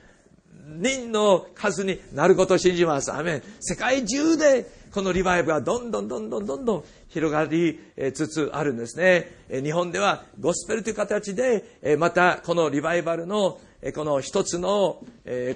[0.79, 3.13] 人の数になることを信じます。
[3.13, 3.43] アメン。
[3.59, 7.81] 世界中でこのリバイブがどんどんどんどんどんどん広がり
[8.13, 9.29] つつあるんですね。
[9.49, 13.59] 日本ではゴスペルという形で、またこのリバイバルの
[13.93, 15.03] この一つの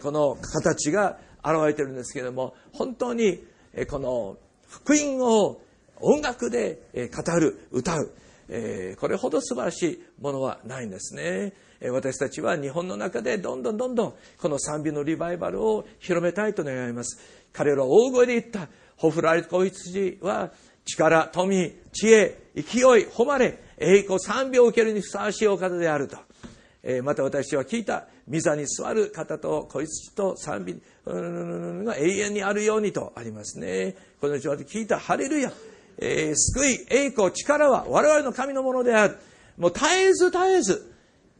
[0.03, 3.39] この形が現れてるんですけれども、本当に
[3.89, 4.35] この
[4.67, 5.61] 福音を
[6.01, 8.11] 音楽で語る、歌う。
[8.49, 11.53] え、これほど素晴らしいものはないんですね。
[11.89, 17.21] 私たちは日本の中でどんどんどんどんこの賛美のリバイバルを広めたいと願います。
[17.53, 18.67] 彼らは大声で言った。
[18.99, 20.51] ほふられた子羊は
[20.85, 26.17] 力、富、知恵、勢い、誉れ、栄光、賛美を受けるにふさわしいお方であると。
[26.83, 28.07] えまた私は聞いた。
[28.29, 33.95] 御座に座る方と子羊と賛美が永遠にあるようにとありますね。
[34.19, 34.99] この状況で聞いた。
[34.99, 35.51] ハレルヤ。
[35.97, 39.17] えー、救い、栄光、力は我々の神のものである。
[39.57, 40.93] もう絶えず絶えず、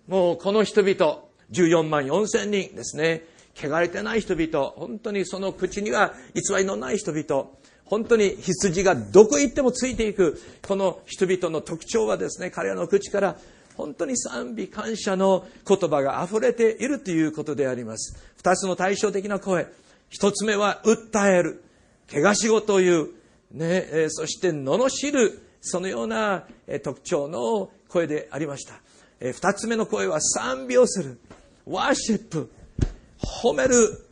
[0.08, 3.24] もうこの人々、14万4千人ですね。
[3.56, 7.50] 汚れてない人々、本当にその口には偽りのない人々、
[7.86, 13.38] 本当に羊がどこ行ってもついていく、この人々の特徴はですね、彼らの口から
[13.76, 18.18] 本当に賛美感謝の言葉が溢れているということであります。
[18.38, 19.68] 二つの対照的な声。
[20.10, 21.64] 一つ目は訴える。
[22.12, 23.10] 怪我し子という
[23.52, 26.46] ね、えそして罵るそのような
[26.84, 28.76] 特徴の声でありました。
[29.20, 31.20] え二つ目の声は賛美をする。
[31.66, 32.52] ワーシップ。
[33.22, 34.06] 褒める。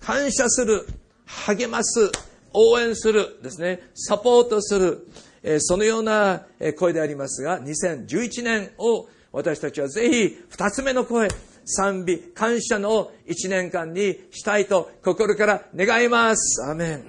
[0.00, 0.86] 感謝する。
[1.26, 2.12] 励ます。
[2.52, 3.40] 応援する。
[3.42, 3.80] ですね。
[3.94, 5.06] サポートする。
[5.42, 6.42] えそのような
[6.78, 11.28] 声でありますが、2011年を私たちはぜひ二つ目の声、
[11.66, 16.62] 賛美、感謝の一年間にしたいと心から願います。
[16.62, 17.04] アメン。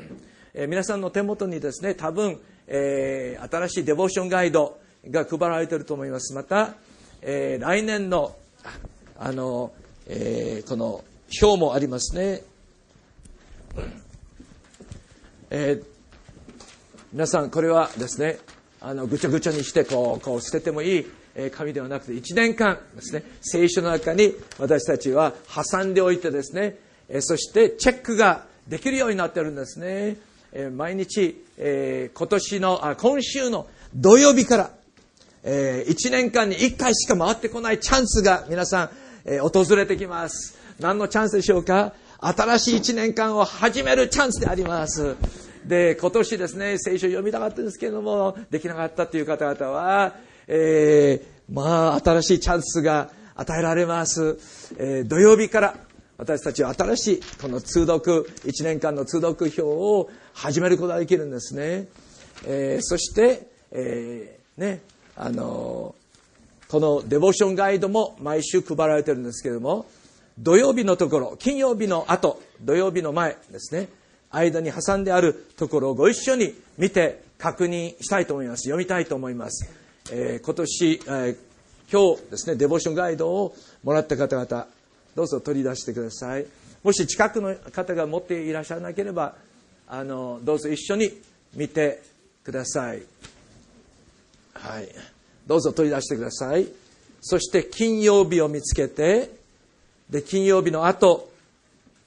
[0.53, 6.33] え皆さんの手元にですね、多分、えー、新しいデボーションガイドが配られていると思います。
[6.33, 6.75] また、
[7.21, 8.35] えー、来年の、
[9.17, 9.71] あの、
[10.07, 11.03] えー、この
[11.41, 12.41] 表もありますね。
[15.49, 15.81] え
[17.13, 18.39] 皆さん、これはですね、
[18.81, 21.05] あの、ぐちゃぐちゃにして、こう、こう捨ててもいい、
[21.35, 25.33] え紙ではなくて、1年間ですね、聖書の中に私たちは
[25.71, 30.17] 挟んでおいてですね、えそしてチェックができるようになってるんですね。
[30.51, 34.71] え毎日、え今年のあ今週の土曜日から、
[35.43, 38.89] え1年間に1回しか回ってこないチャンスが皆さん、
[39.25, 40.64] え訪れてきます。
[40.79, 41.93] 何のチャンスでしょうか？
[42.19, 45.15] 新しい1年間を始めるチャンスであります。
[45.65, 50.15] で、今年ですね、聖書読みたかったんですけれども、できなかったという方々は、
[50.47, 54.37] えー、まあ、新しいチャンスが与えられます。
[54.77, 55.75] えー、土曜日から
[56.17, 61.87] 私たちは新しいこの通読、1年間の通読表を始めることができるんですね。
[62.45, 64.81] えー、そして、えー、ね、
[65.15, 65.95] あの、
[66.67, 69.85] このデボーションガイドも毎週配られてるんですけども、
[70.39, 73.87] 土曜日のところ、金曜日の後、土曜日の前ですね、
[74.29, 78.63] 間に挟んであるところをご一緒に見て確認したいと思います。
[78.63, 79.69] 読みたいと思います。
[80.11, 81.37] えー、今年、えー、
[81.91, 84.67] 今日ですね、デボーションガイドをもらった方々、
[85.15, 86.45] どうぞ取り出してください。
[86.83, 89.35] もし近くの方が持っていらっしゃらなければ、
[89.87, 91.11] あの、どうぞ一緒に
[91.53, 92.01] 見て
[92.43, 93.03] ください。
[94.53, 94.89] はい。
[95.47, 96.67] どうぞ取り出してください。
[97.21, 99.44] そして金曜日を見つけて、
[100.09, 101.31] で、金曜日の後、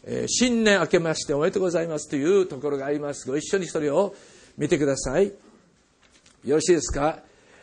[0.04, 3.28] えー、新年明けましておめでとうございますというところがあります。
[3.28, 4.14] ご一緒にそれを
[4.56, 5.26] 見てください。
[5.26, 7.18] よろしいですか、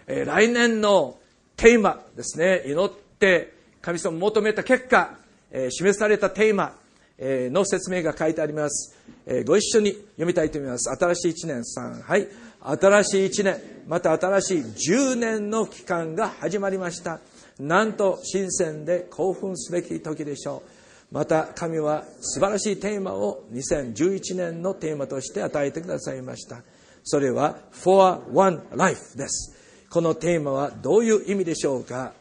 [0.08, 1.18] えー、来年の
[1.56, 5.18] テーマですね、祈って神様求めた結果、
[5.52, 6.76] えー、示されたテーマ、
[7.18, 8.94] えの説明が書いてあります。
[9.26, 10.90] えご一緒に読みたいと思います。
[10.90, 12.02] 新しい一年3。
[12.02, 12.28] はい。
[12.62, 17.20] 新しい一年、また新しい10年の期間が始まりました。
[17.60, 20.64] なんと新鮮で興奮すべき時でしょ
[21.12, 21.16] う。
[21.16, 26.64] また神は素晴らしいテーマを2011年のテーマとして与えてくださいました。
[27.04, 29.56] それは For One Life です。
[29.90, 32.14] このテーマはどういう意味でしょうか？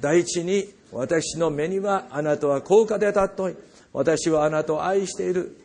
[0.00, 3.56] 第一に私の目にはあなたは高価で尊い。
[3.92, 5.60] 私はあなたを愛している。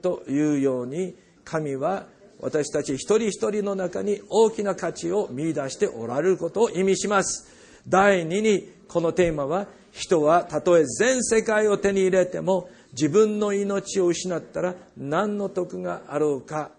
[0.00, 1.14] というように
[1.44, 2.06] 神は
[2.40, 7.57] 私たち一人一人の中に大きな価値を見出しておられることを意味します。
[7.88, 16.70] 第2にこのテーマは人はたとえ全世界を手に入れても自分の命を失ったら何の得があろうか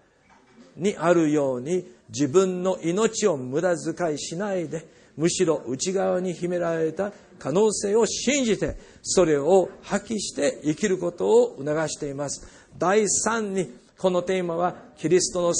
[0.76, 4.86] にあるように自分の命を無駄遣いしないで
[5.16, 12.46] むしろ内側に秘められた可能性を信じてそれを発揮して生きることを促しています
[12.78, 15.52] 第3にこのテーマはキリストの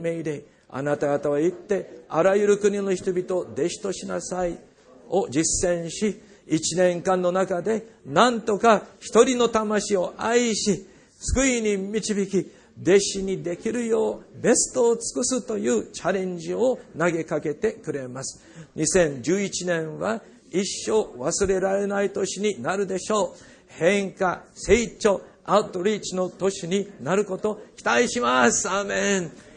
[0.00, 0.44] 命令。
[0.72, 4.58] あなた方は言ってあらゆる国の人々を弟子としなさい
[5.08, 10.86] を実践し一年間の中で何とか一人の魂を愛し
[11.18, 12.50] 救いに導き
[12.82, 18.42] 弟子にできるようベストを尽くすというチャレンジを投げかけてくれます。
[18.76, 23.38] 2011年は一生忘れられない年になるでしょう。
[23.68, 28.68] 変化、成長、アウトリーチの年になること期待します。
[28.68, 29.49] アメン。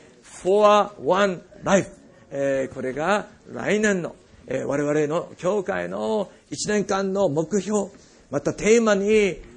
[0.43, 1.89] For one life。
[2.29, 4.15] えー、これが来年の、
[4.47, 7.89] えー、我々の教会の1年間の目標、
[8.29, 9.07] またテーマに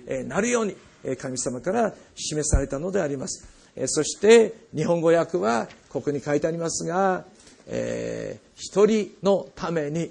[0.07, 0.77] えなるように
[1.07, 3.47] え神様から示されたのであります。
[3.77, 7.25] えそして日本語訳はここに書いてありますが、
[7.67, 10.11] えー、一人のために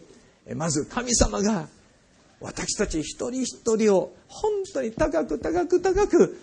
[0.55, 1.67] まず神様が
[2.39, 6.39] 私たち一人一人を本当に高く高く高く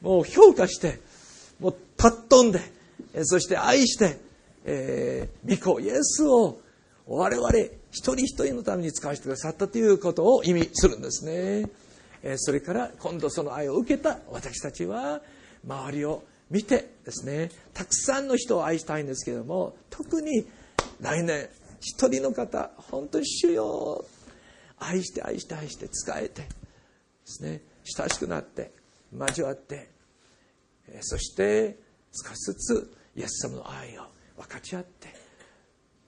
[0.00, 1.00] もう評価して
[1.60, 2.60] もう尊んで
[3.22, 4.18] そして愛して、
[4.64, 6.60] えー、御子イエスを
[7.06, 7.50] 我々
[7.90, 11.68] 一人一人のために使わせてくださったということを意味するんですね。
[12.36, 15.20] それから今度その愛を受けた私たちは
[15.66, 20.46] 周りを見てですねたくさんの人を愛したいんですけども特に
[21.00, 21.48] 来年
[21.80, 24.06] 一人の方本当に主よ
[24.78, 26.48] 愛して愛して愛して仕えてで
[27.24, 28.72] すね親しくなって
[29.12, 29.90] 交わって
[31.00, 31.78] そして
[32.12, 34.02] 少しずつイエス様の愛を
[34.36, 35.08] 分かち合って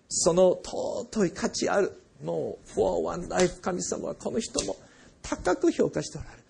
[0.08, 4.76] その尊い価値あるもう「For One Life」神様はこの人も
[5.22, 6.42] 高く評価しておられる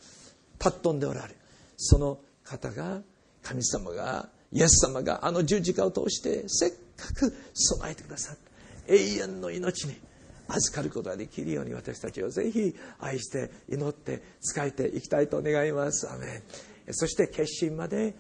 [0.59, 1.34] 尊んでおられる
[1.76, 3.02] その方が
[3.42, 9.96] 神様がイエス様があの十字架を通してせっかく備えてくださった永遠の命に
[10.48, 16.09] 預かることができるように私たちをぜひ愛して祈って仕えていきたいと願います。
[16.09, 16.42] アメ
[16.88, 16.94] ン。
[16.94, 18.14] そして決心まで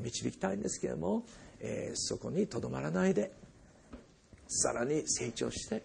[0.00, 1.24] 導きたいんですけれども
[1.62, 3.32] えそこにとどまらないで
[4.48, 5.82] さらに成長して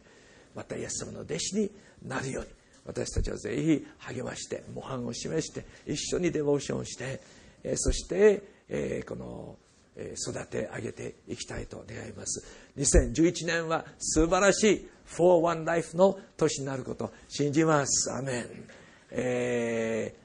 [0.55, 1.71] またイエス様の弟子に
[2.03, 2.49] なるように
[2.85, 7.21] 私たちはぜひ励まして模範を示して一緒にデボーションをして
[7.63, 9.55] えそしてえこの
[10.15, 12.43] 育て上げていきたいと願います。
[12.77, 18.11] 2011年は素晴らしい For One Life の年になること信じます。
[18.11, 18.45] アメン、
[19.11, 20.17] えー、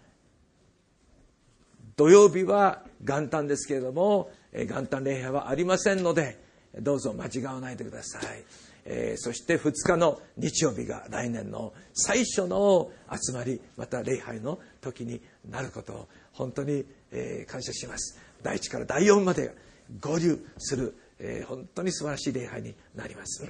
[1.96, 6.38] 土曜日は元旦ですけれども元旦礼拝はありませんので
[6.80, 8.44] どうぞ間違わないでください。
[8.84, 18.18] えー、そして2日の日曜日が来年の最初の集まりまた礼拝の時になることを本当に、え、感謝します。
[18.42, 19.54] 第1から第4まで
[20.00, 23.46] 合流する、えー、本当に素晴らしい礼拝になります。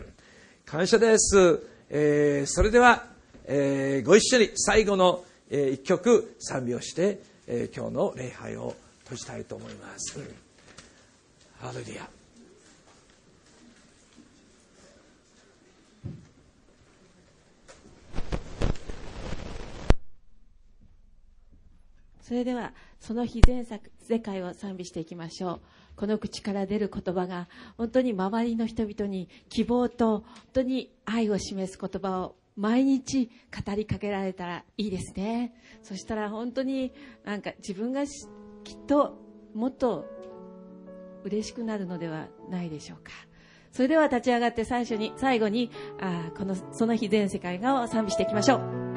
[0.67, 3.07] 感謝です、えそれでは、
[3.47, 5.25] えご一緒に最後の
[5.55, 8.75] えー一曲賛美をして、え今日の礼拝を
[9.05, 10.19] 閉じたいと思います。
[11.63, 12.11] ハレルヤ。
[22.21, 25.61] それではその日全世界を賛美していきましょう
[25.97, 35.53] この口から出る言葉が本当に周りの人々に希望と本当に愛を示す言葉を毎日語りかけられたらいいですね
[35.83, 36.93] そしたら本当に
[37.25, 39.19] なんか自分がきっと
[39.55, 40.22] もっと
[41.25, 43.13] 嬉しくなるのではないでしょうか。
[43.73, 45.71] それでは立ち上がって最初に最後に
[46.01, 48.93] あこのその日全世界がを賛美していきましょう。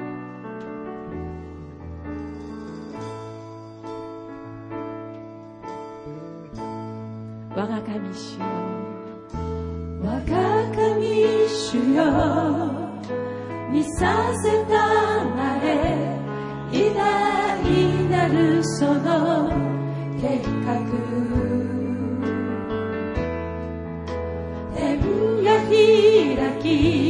[7.56, 8.46] 我が神主よ。
[10.04, 10.32] 我が
[10.76, 11.08] 神
[11.48, 12.04] 主よ。
[13.72, 16.20] 見させたまえ。
[16.74, 19.50] 偉大なるその
[20.20, 21.35] 計画。
[26.84, 27.05] 開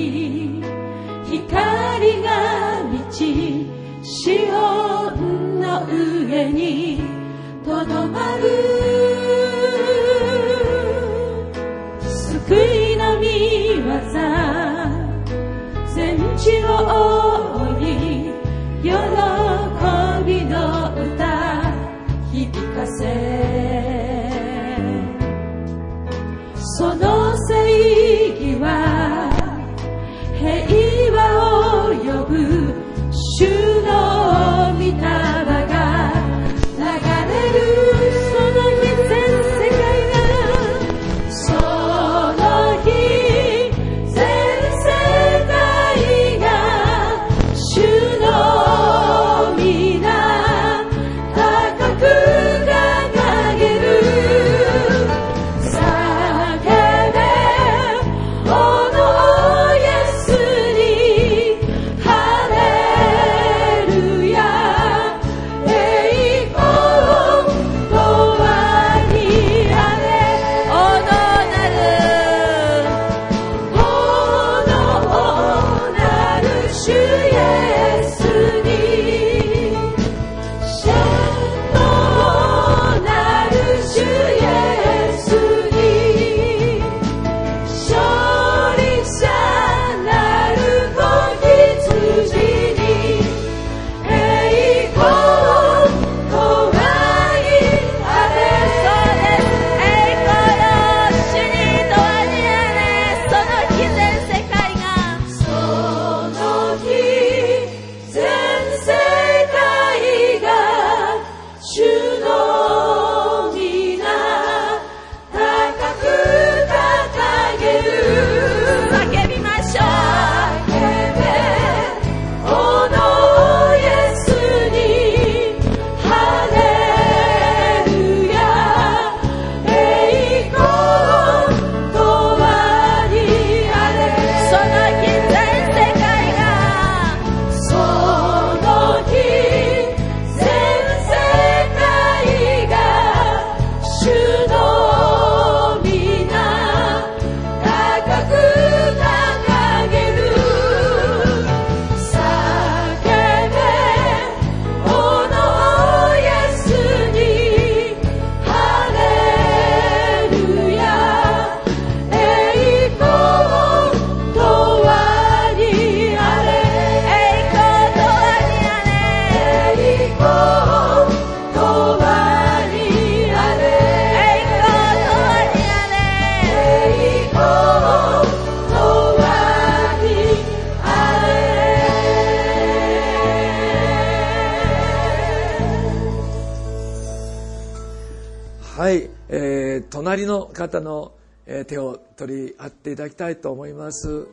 [190.56, 191.14] 方の、
[191.48, 194.28] え手を取り合っていただきたいと思います。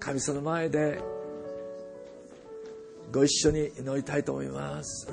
[0.00, 1.00] 神様の前で
[3.12, 5.08] ご一緒に祈りたいと思います、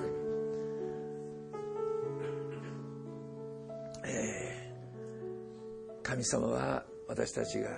[4.05, 7.69] えー神様は私たちが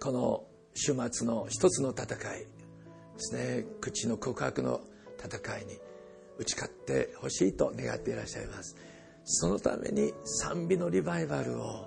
[0.00, 0.44] この
[0.74, 2.46] 週末の一つの戦いで
[3.18, 4.80] すね口の告白の
[5.16, 5.78] 戦いに
[6.38, 8.76] 打ち勝ってほしいと願っていらっしゃいます。
[9.32, 11.86] そのために賛美のリバイバルを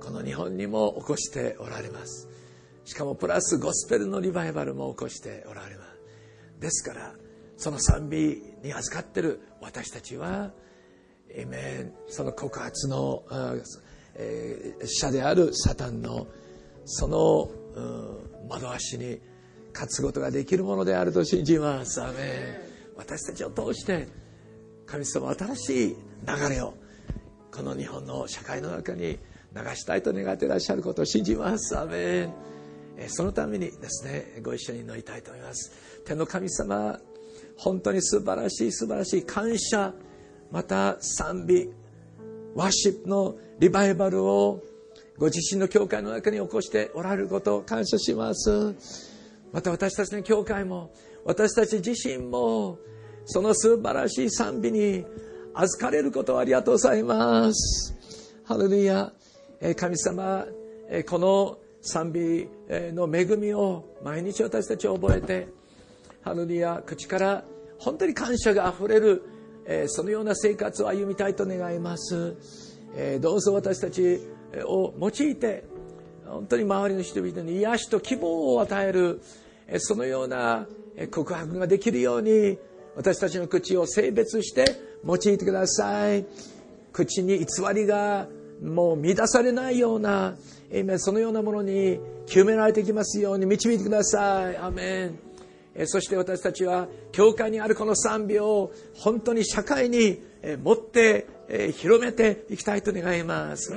[0.00, 2.28] この日本にも起こしておられます。
[2.84, 5.90] しかもプラスゴスペルのリバイバルも起こしておられます。
[6.60, 7.14] ですから
[7.56, 10.52] その賛美に預かってる私たちは
[11.30, 13.24] エメンその告発の、
[14.14, 16.26] えー者であるサタンの
[16.84, 19.18] その、うん惑わしに
[19.72, 22.02] 勝つことができるものであると信じます。
[22.02, 22.72] アメン。
[22.96, 24.06] 私たちを通して
[24.84, 25.96] 神様新しい
[26.26, 26.74] 流れを
[27.50, 29.18] この日本の社会の中に
[29.54, 31.78] 流したいと願っていらっしゃることを信じます。
[31.78, 32.32] アメン。
[33.08, 35.72] そのためにですねご一緒に祈りたいと思います。
[36.04, 36.98] 天の神様
[37.56, 39.92] 本当に素晴らしい素晴らしい感謝
[40.50, 41.70] また賛美
[42.54, 44.62] ワーシップのリバイバルを
[45.18, 48.74] ご自身の教会の中に起こしておられることを感謝します。
[49.52, 50.90] また私たちの教会も
[51.24, 52.78] 私たち自身も
[53.26, 55.04] その素晴らしい賛美に
[55.54, 57.94] 預かれることをありがとうございます。
[58.44, 59.12] ハレルヤ。
[59.60, 60.44] え神様
[61.08, 65.48] この賛美の恵みを毎日私たちは覚えて
[66.22, 66.82] ハレルヤ。
[66.84, 67.44] 口から
[67.78, 69.22] 本当に感謝があふれる
[69.86, 72.34] そのような生活を歩みたいと願います。
[73.20, 74.20] どうぞ私たち
[74.64, 75.64] を用いて
[76.26, 79.20] 本当に周りの人々に癒しと希望を与える
[79.78, 80.66] そのような
[81.10, 82.58] 告白ができるように
[82.96, 86.24] 私たちの口を性別して用いてください。
[86.92, 88.28] 口に偽りが
[88.62, 90.36] もう乱されないような
[90.70, 94.56] エイメンそのようなものに清められてきますように導いてください。
[94.56, 95.32] アメン。
[95.86, 100.20] そして私たちは教会にあるこの賛美を本当に社会に
[100.62, 101.26] 持って
[101.76, 103.74] 広めていきたいと願います。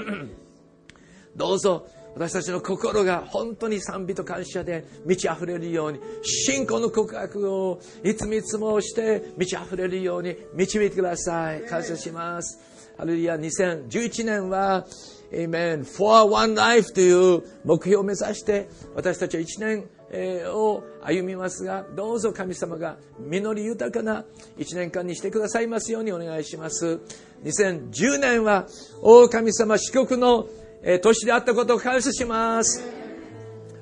[1.35, 1.87] どうぞ。
[2.15, 11.61] 私たちの心が本当に賛美と感謝で満ち溢れるように信仰の告白をいつもいつもして満ち溢れるように導いてください。
[11.63, 12.59] 感謝します。
[12.97, 14.85] ハレルヤ2011年は
[15.33, 24.23] Amen For One Life という目標を目指して私たちは1年を歩みますがどうぞ神様が実り豊かな
[24.57, 27.01] 1年間にしてくださいますようにお願いします。
[27.43, 28.67] 2010年は
[29.01, 30.47] 大神様四国の
[30.83, 32.83] えー年であったことを感謝します。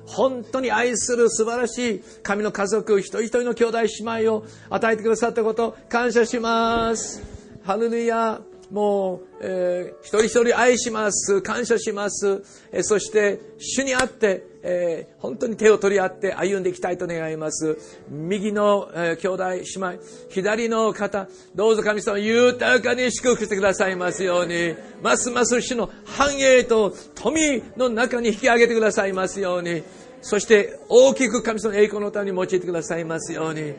[0.06, 3.88] 本当に愛する素晴らしい神の家族一人一人の兄弟姉
[4.22, 7.22] 妹を与えてくださったこと感謝します。
[7.64, 8.40] ハルルヤ
[8.70, 12.42] もう、えー一人一人愛します感謝します、
[12.72, 17.78] えーそして主にあって、えー本当に手を取り合って歩んでいきたいと願います。
[18.10, 29.82] 右の、えー兄弟姉妹左の方どうぞ神様豊かに祝福してくださいますようにますます主の繁栄と富の中に引き上げてくださいますように
[30.22, 33.74] そして大きく神様の栄光のために用いてくださいますように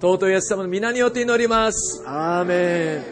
[0.00, 2.02] 尊いイエス様の皆によって祈ります。
[2.06, 3.04] アーメン。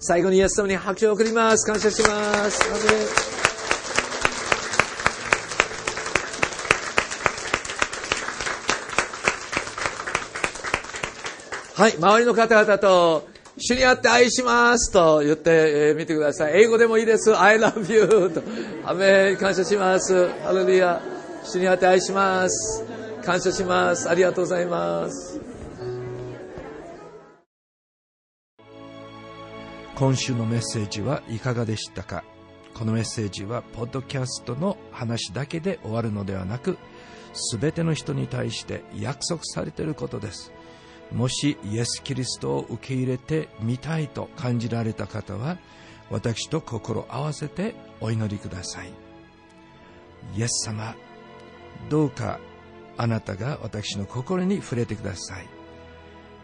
[0.00, 1.70] 最後にイエス様に拍手を送ります。
[1.70, 2.72] 感謝します。
[2.72, 3.17] アーメン
[11.78, 15.50] はい、周りの方々と、主にあって愛しますと言って、
[15.90, 16.62] えー見てください。
[16.62, 17.38] 英語でもいいです。
[17.38, 18.42] I love you と。
[18.84, 20.28] アメ感謝します。
[20.42, 21.00] ハレルヤ。
[21.44, 22.84] 主にあって愛します。
[23.22, 24.10] 感謝します。
[24.10, 25.40] ありがとうございます。
[29.94, 32.24] 今週のメッセージはいかがでしたか？
[32.74, 36.76] このメッセージはポッドキャストの話だけで終わるのではなく
[37.52, 40.50] 全ての人に対して約束されていることです
[41.12, 45.58] もしイエス・キリストを受け入れてみたいと感じられた方は
[46.10, 48.92] 私と心合わせてお祈りください。
[50.36, 50.94] イエス様
[51.88, 52.40] どうか
[52.96, 55.46] あなたが私の心に触れてください。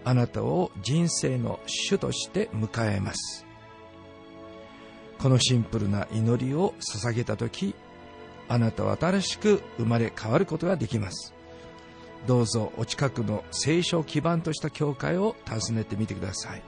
[0.04, 3.46] あなたを人生の主として迎えます。
[5.18, 7.74] このシンプルな祈りを捧げた時
[8.48, 11.34] あなたは新しく生まれ変わることができます。
[12.26, 16.62] どうぞお近くの聖書を基盤とした教会を訪ねてみてください。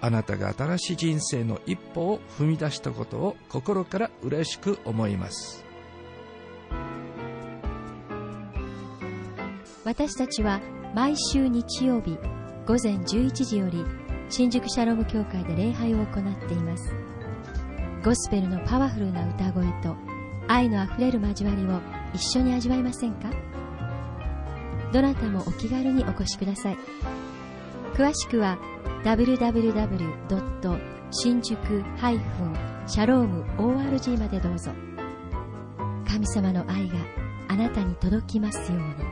[0.00, 5.64] あなたが新しい人生の一歩を踏み出したことを心から嬉しく思います。
[9.84, 10.60] 私たちは
[10.94, 12.16] 毎週日曜日
[12.66, 13.84] 午前11時より
[14.30, 16.94] 新宿シャローム教会で礼拝を行っています。
[18.02, 19.94] ゴスペルのパワフルな歌声と
[20.48, 21.80] 愛のあふれる交わりを
[22.14, 23.30] 一緒に味わいませんか？
[24.92, 26.78] どなたもお気軽にお越しください
[27.94, 28.58] 詳しくは
[29.04, 30.80] www.
[31.12, 32.54] 新宿ハイフン
[32.86, 34.70] シャローム ORG までどうぞ
[36.06, 36.94] 神様の愛が
[37.48, 39.09] あなたに届きますように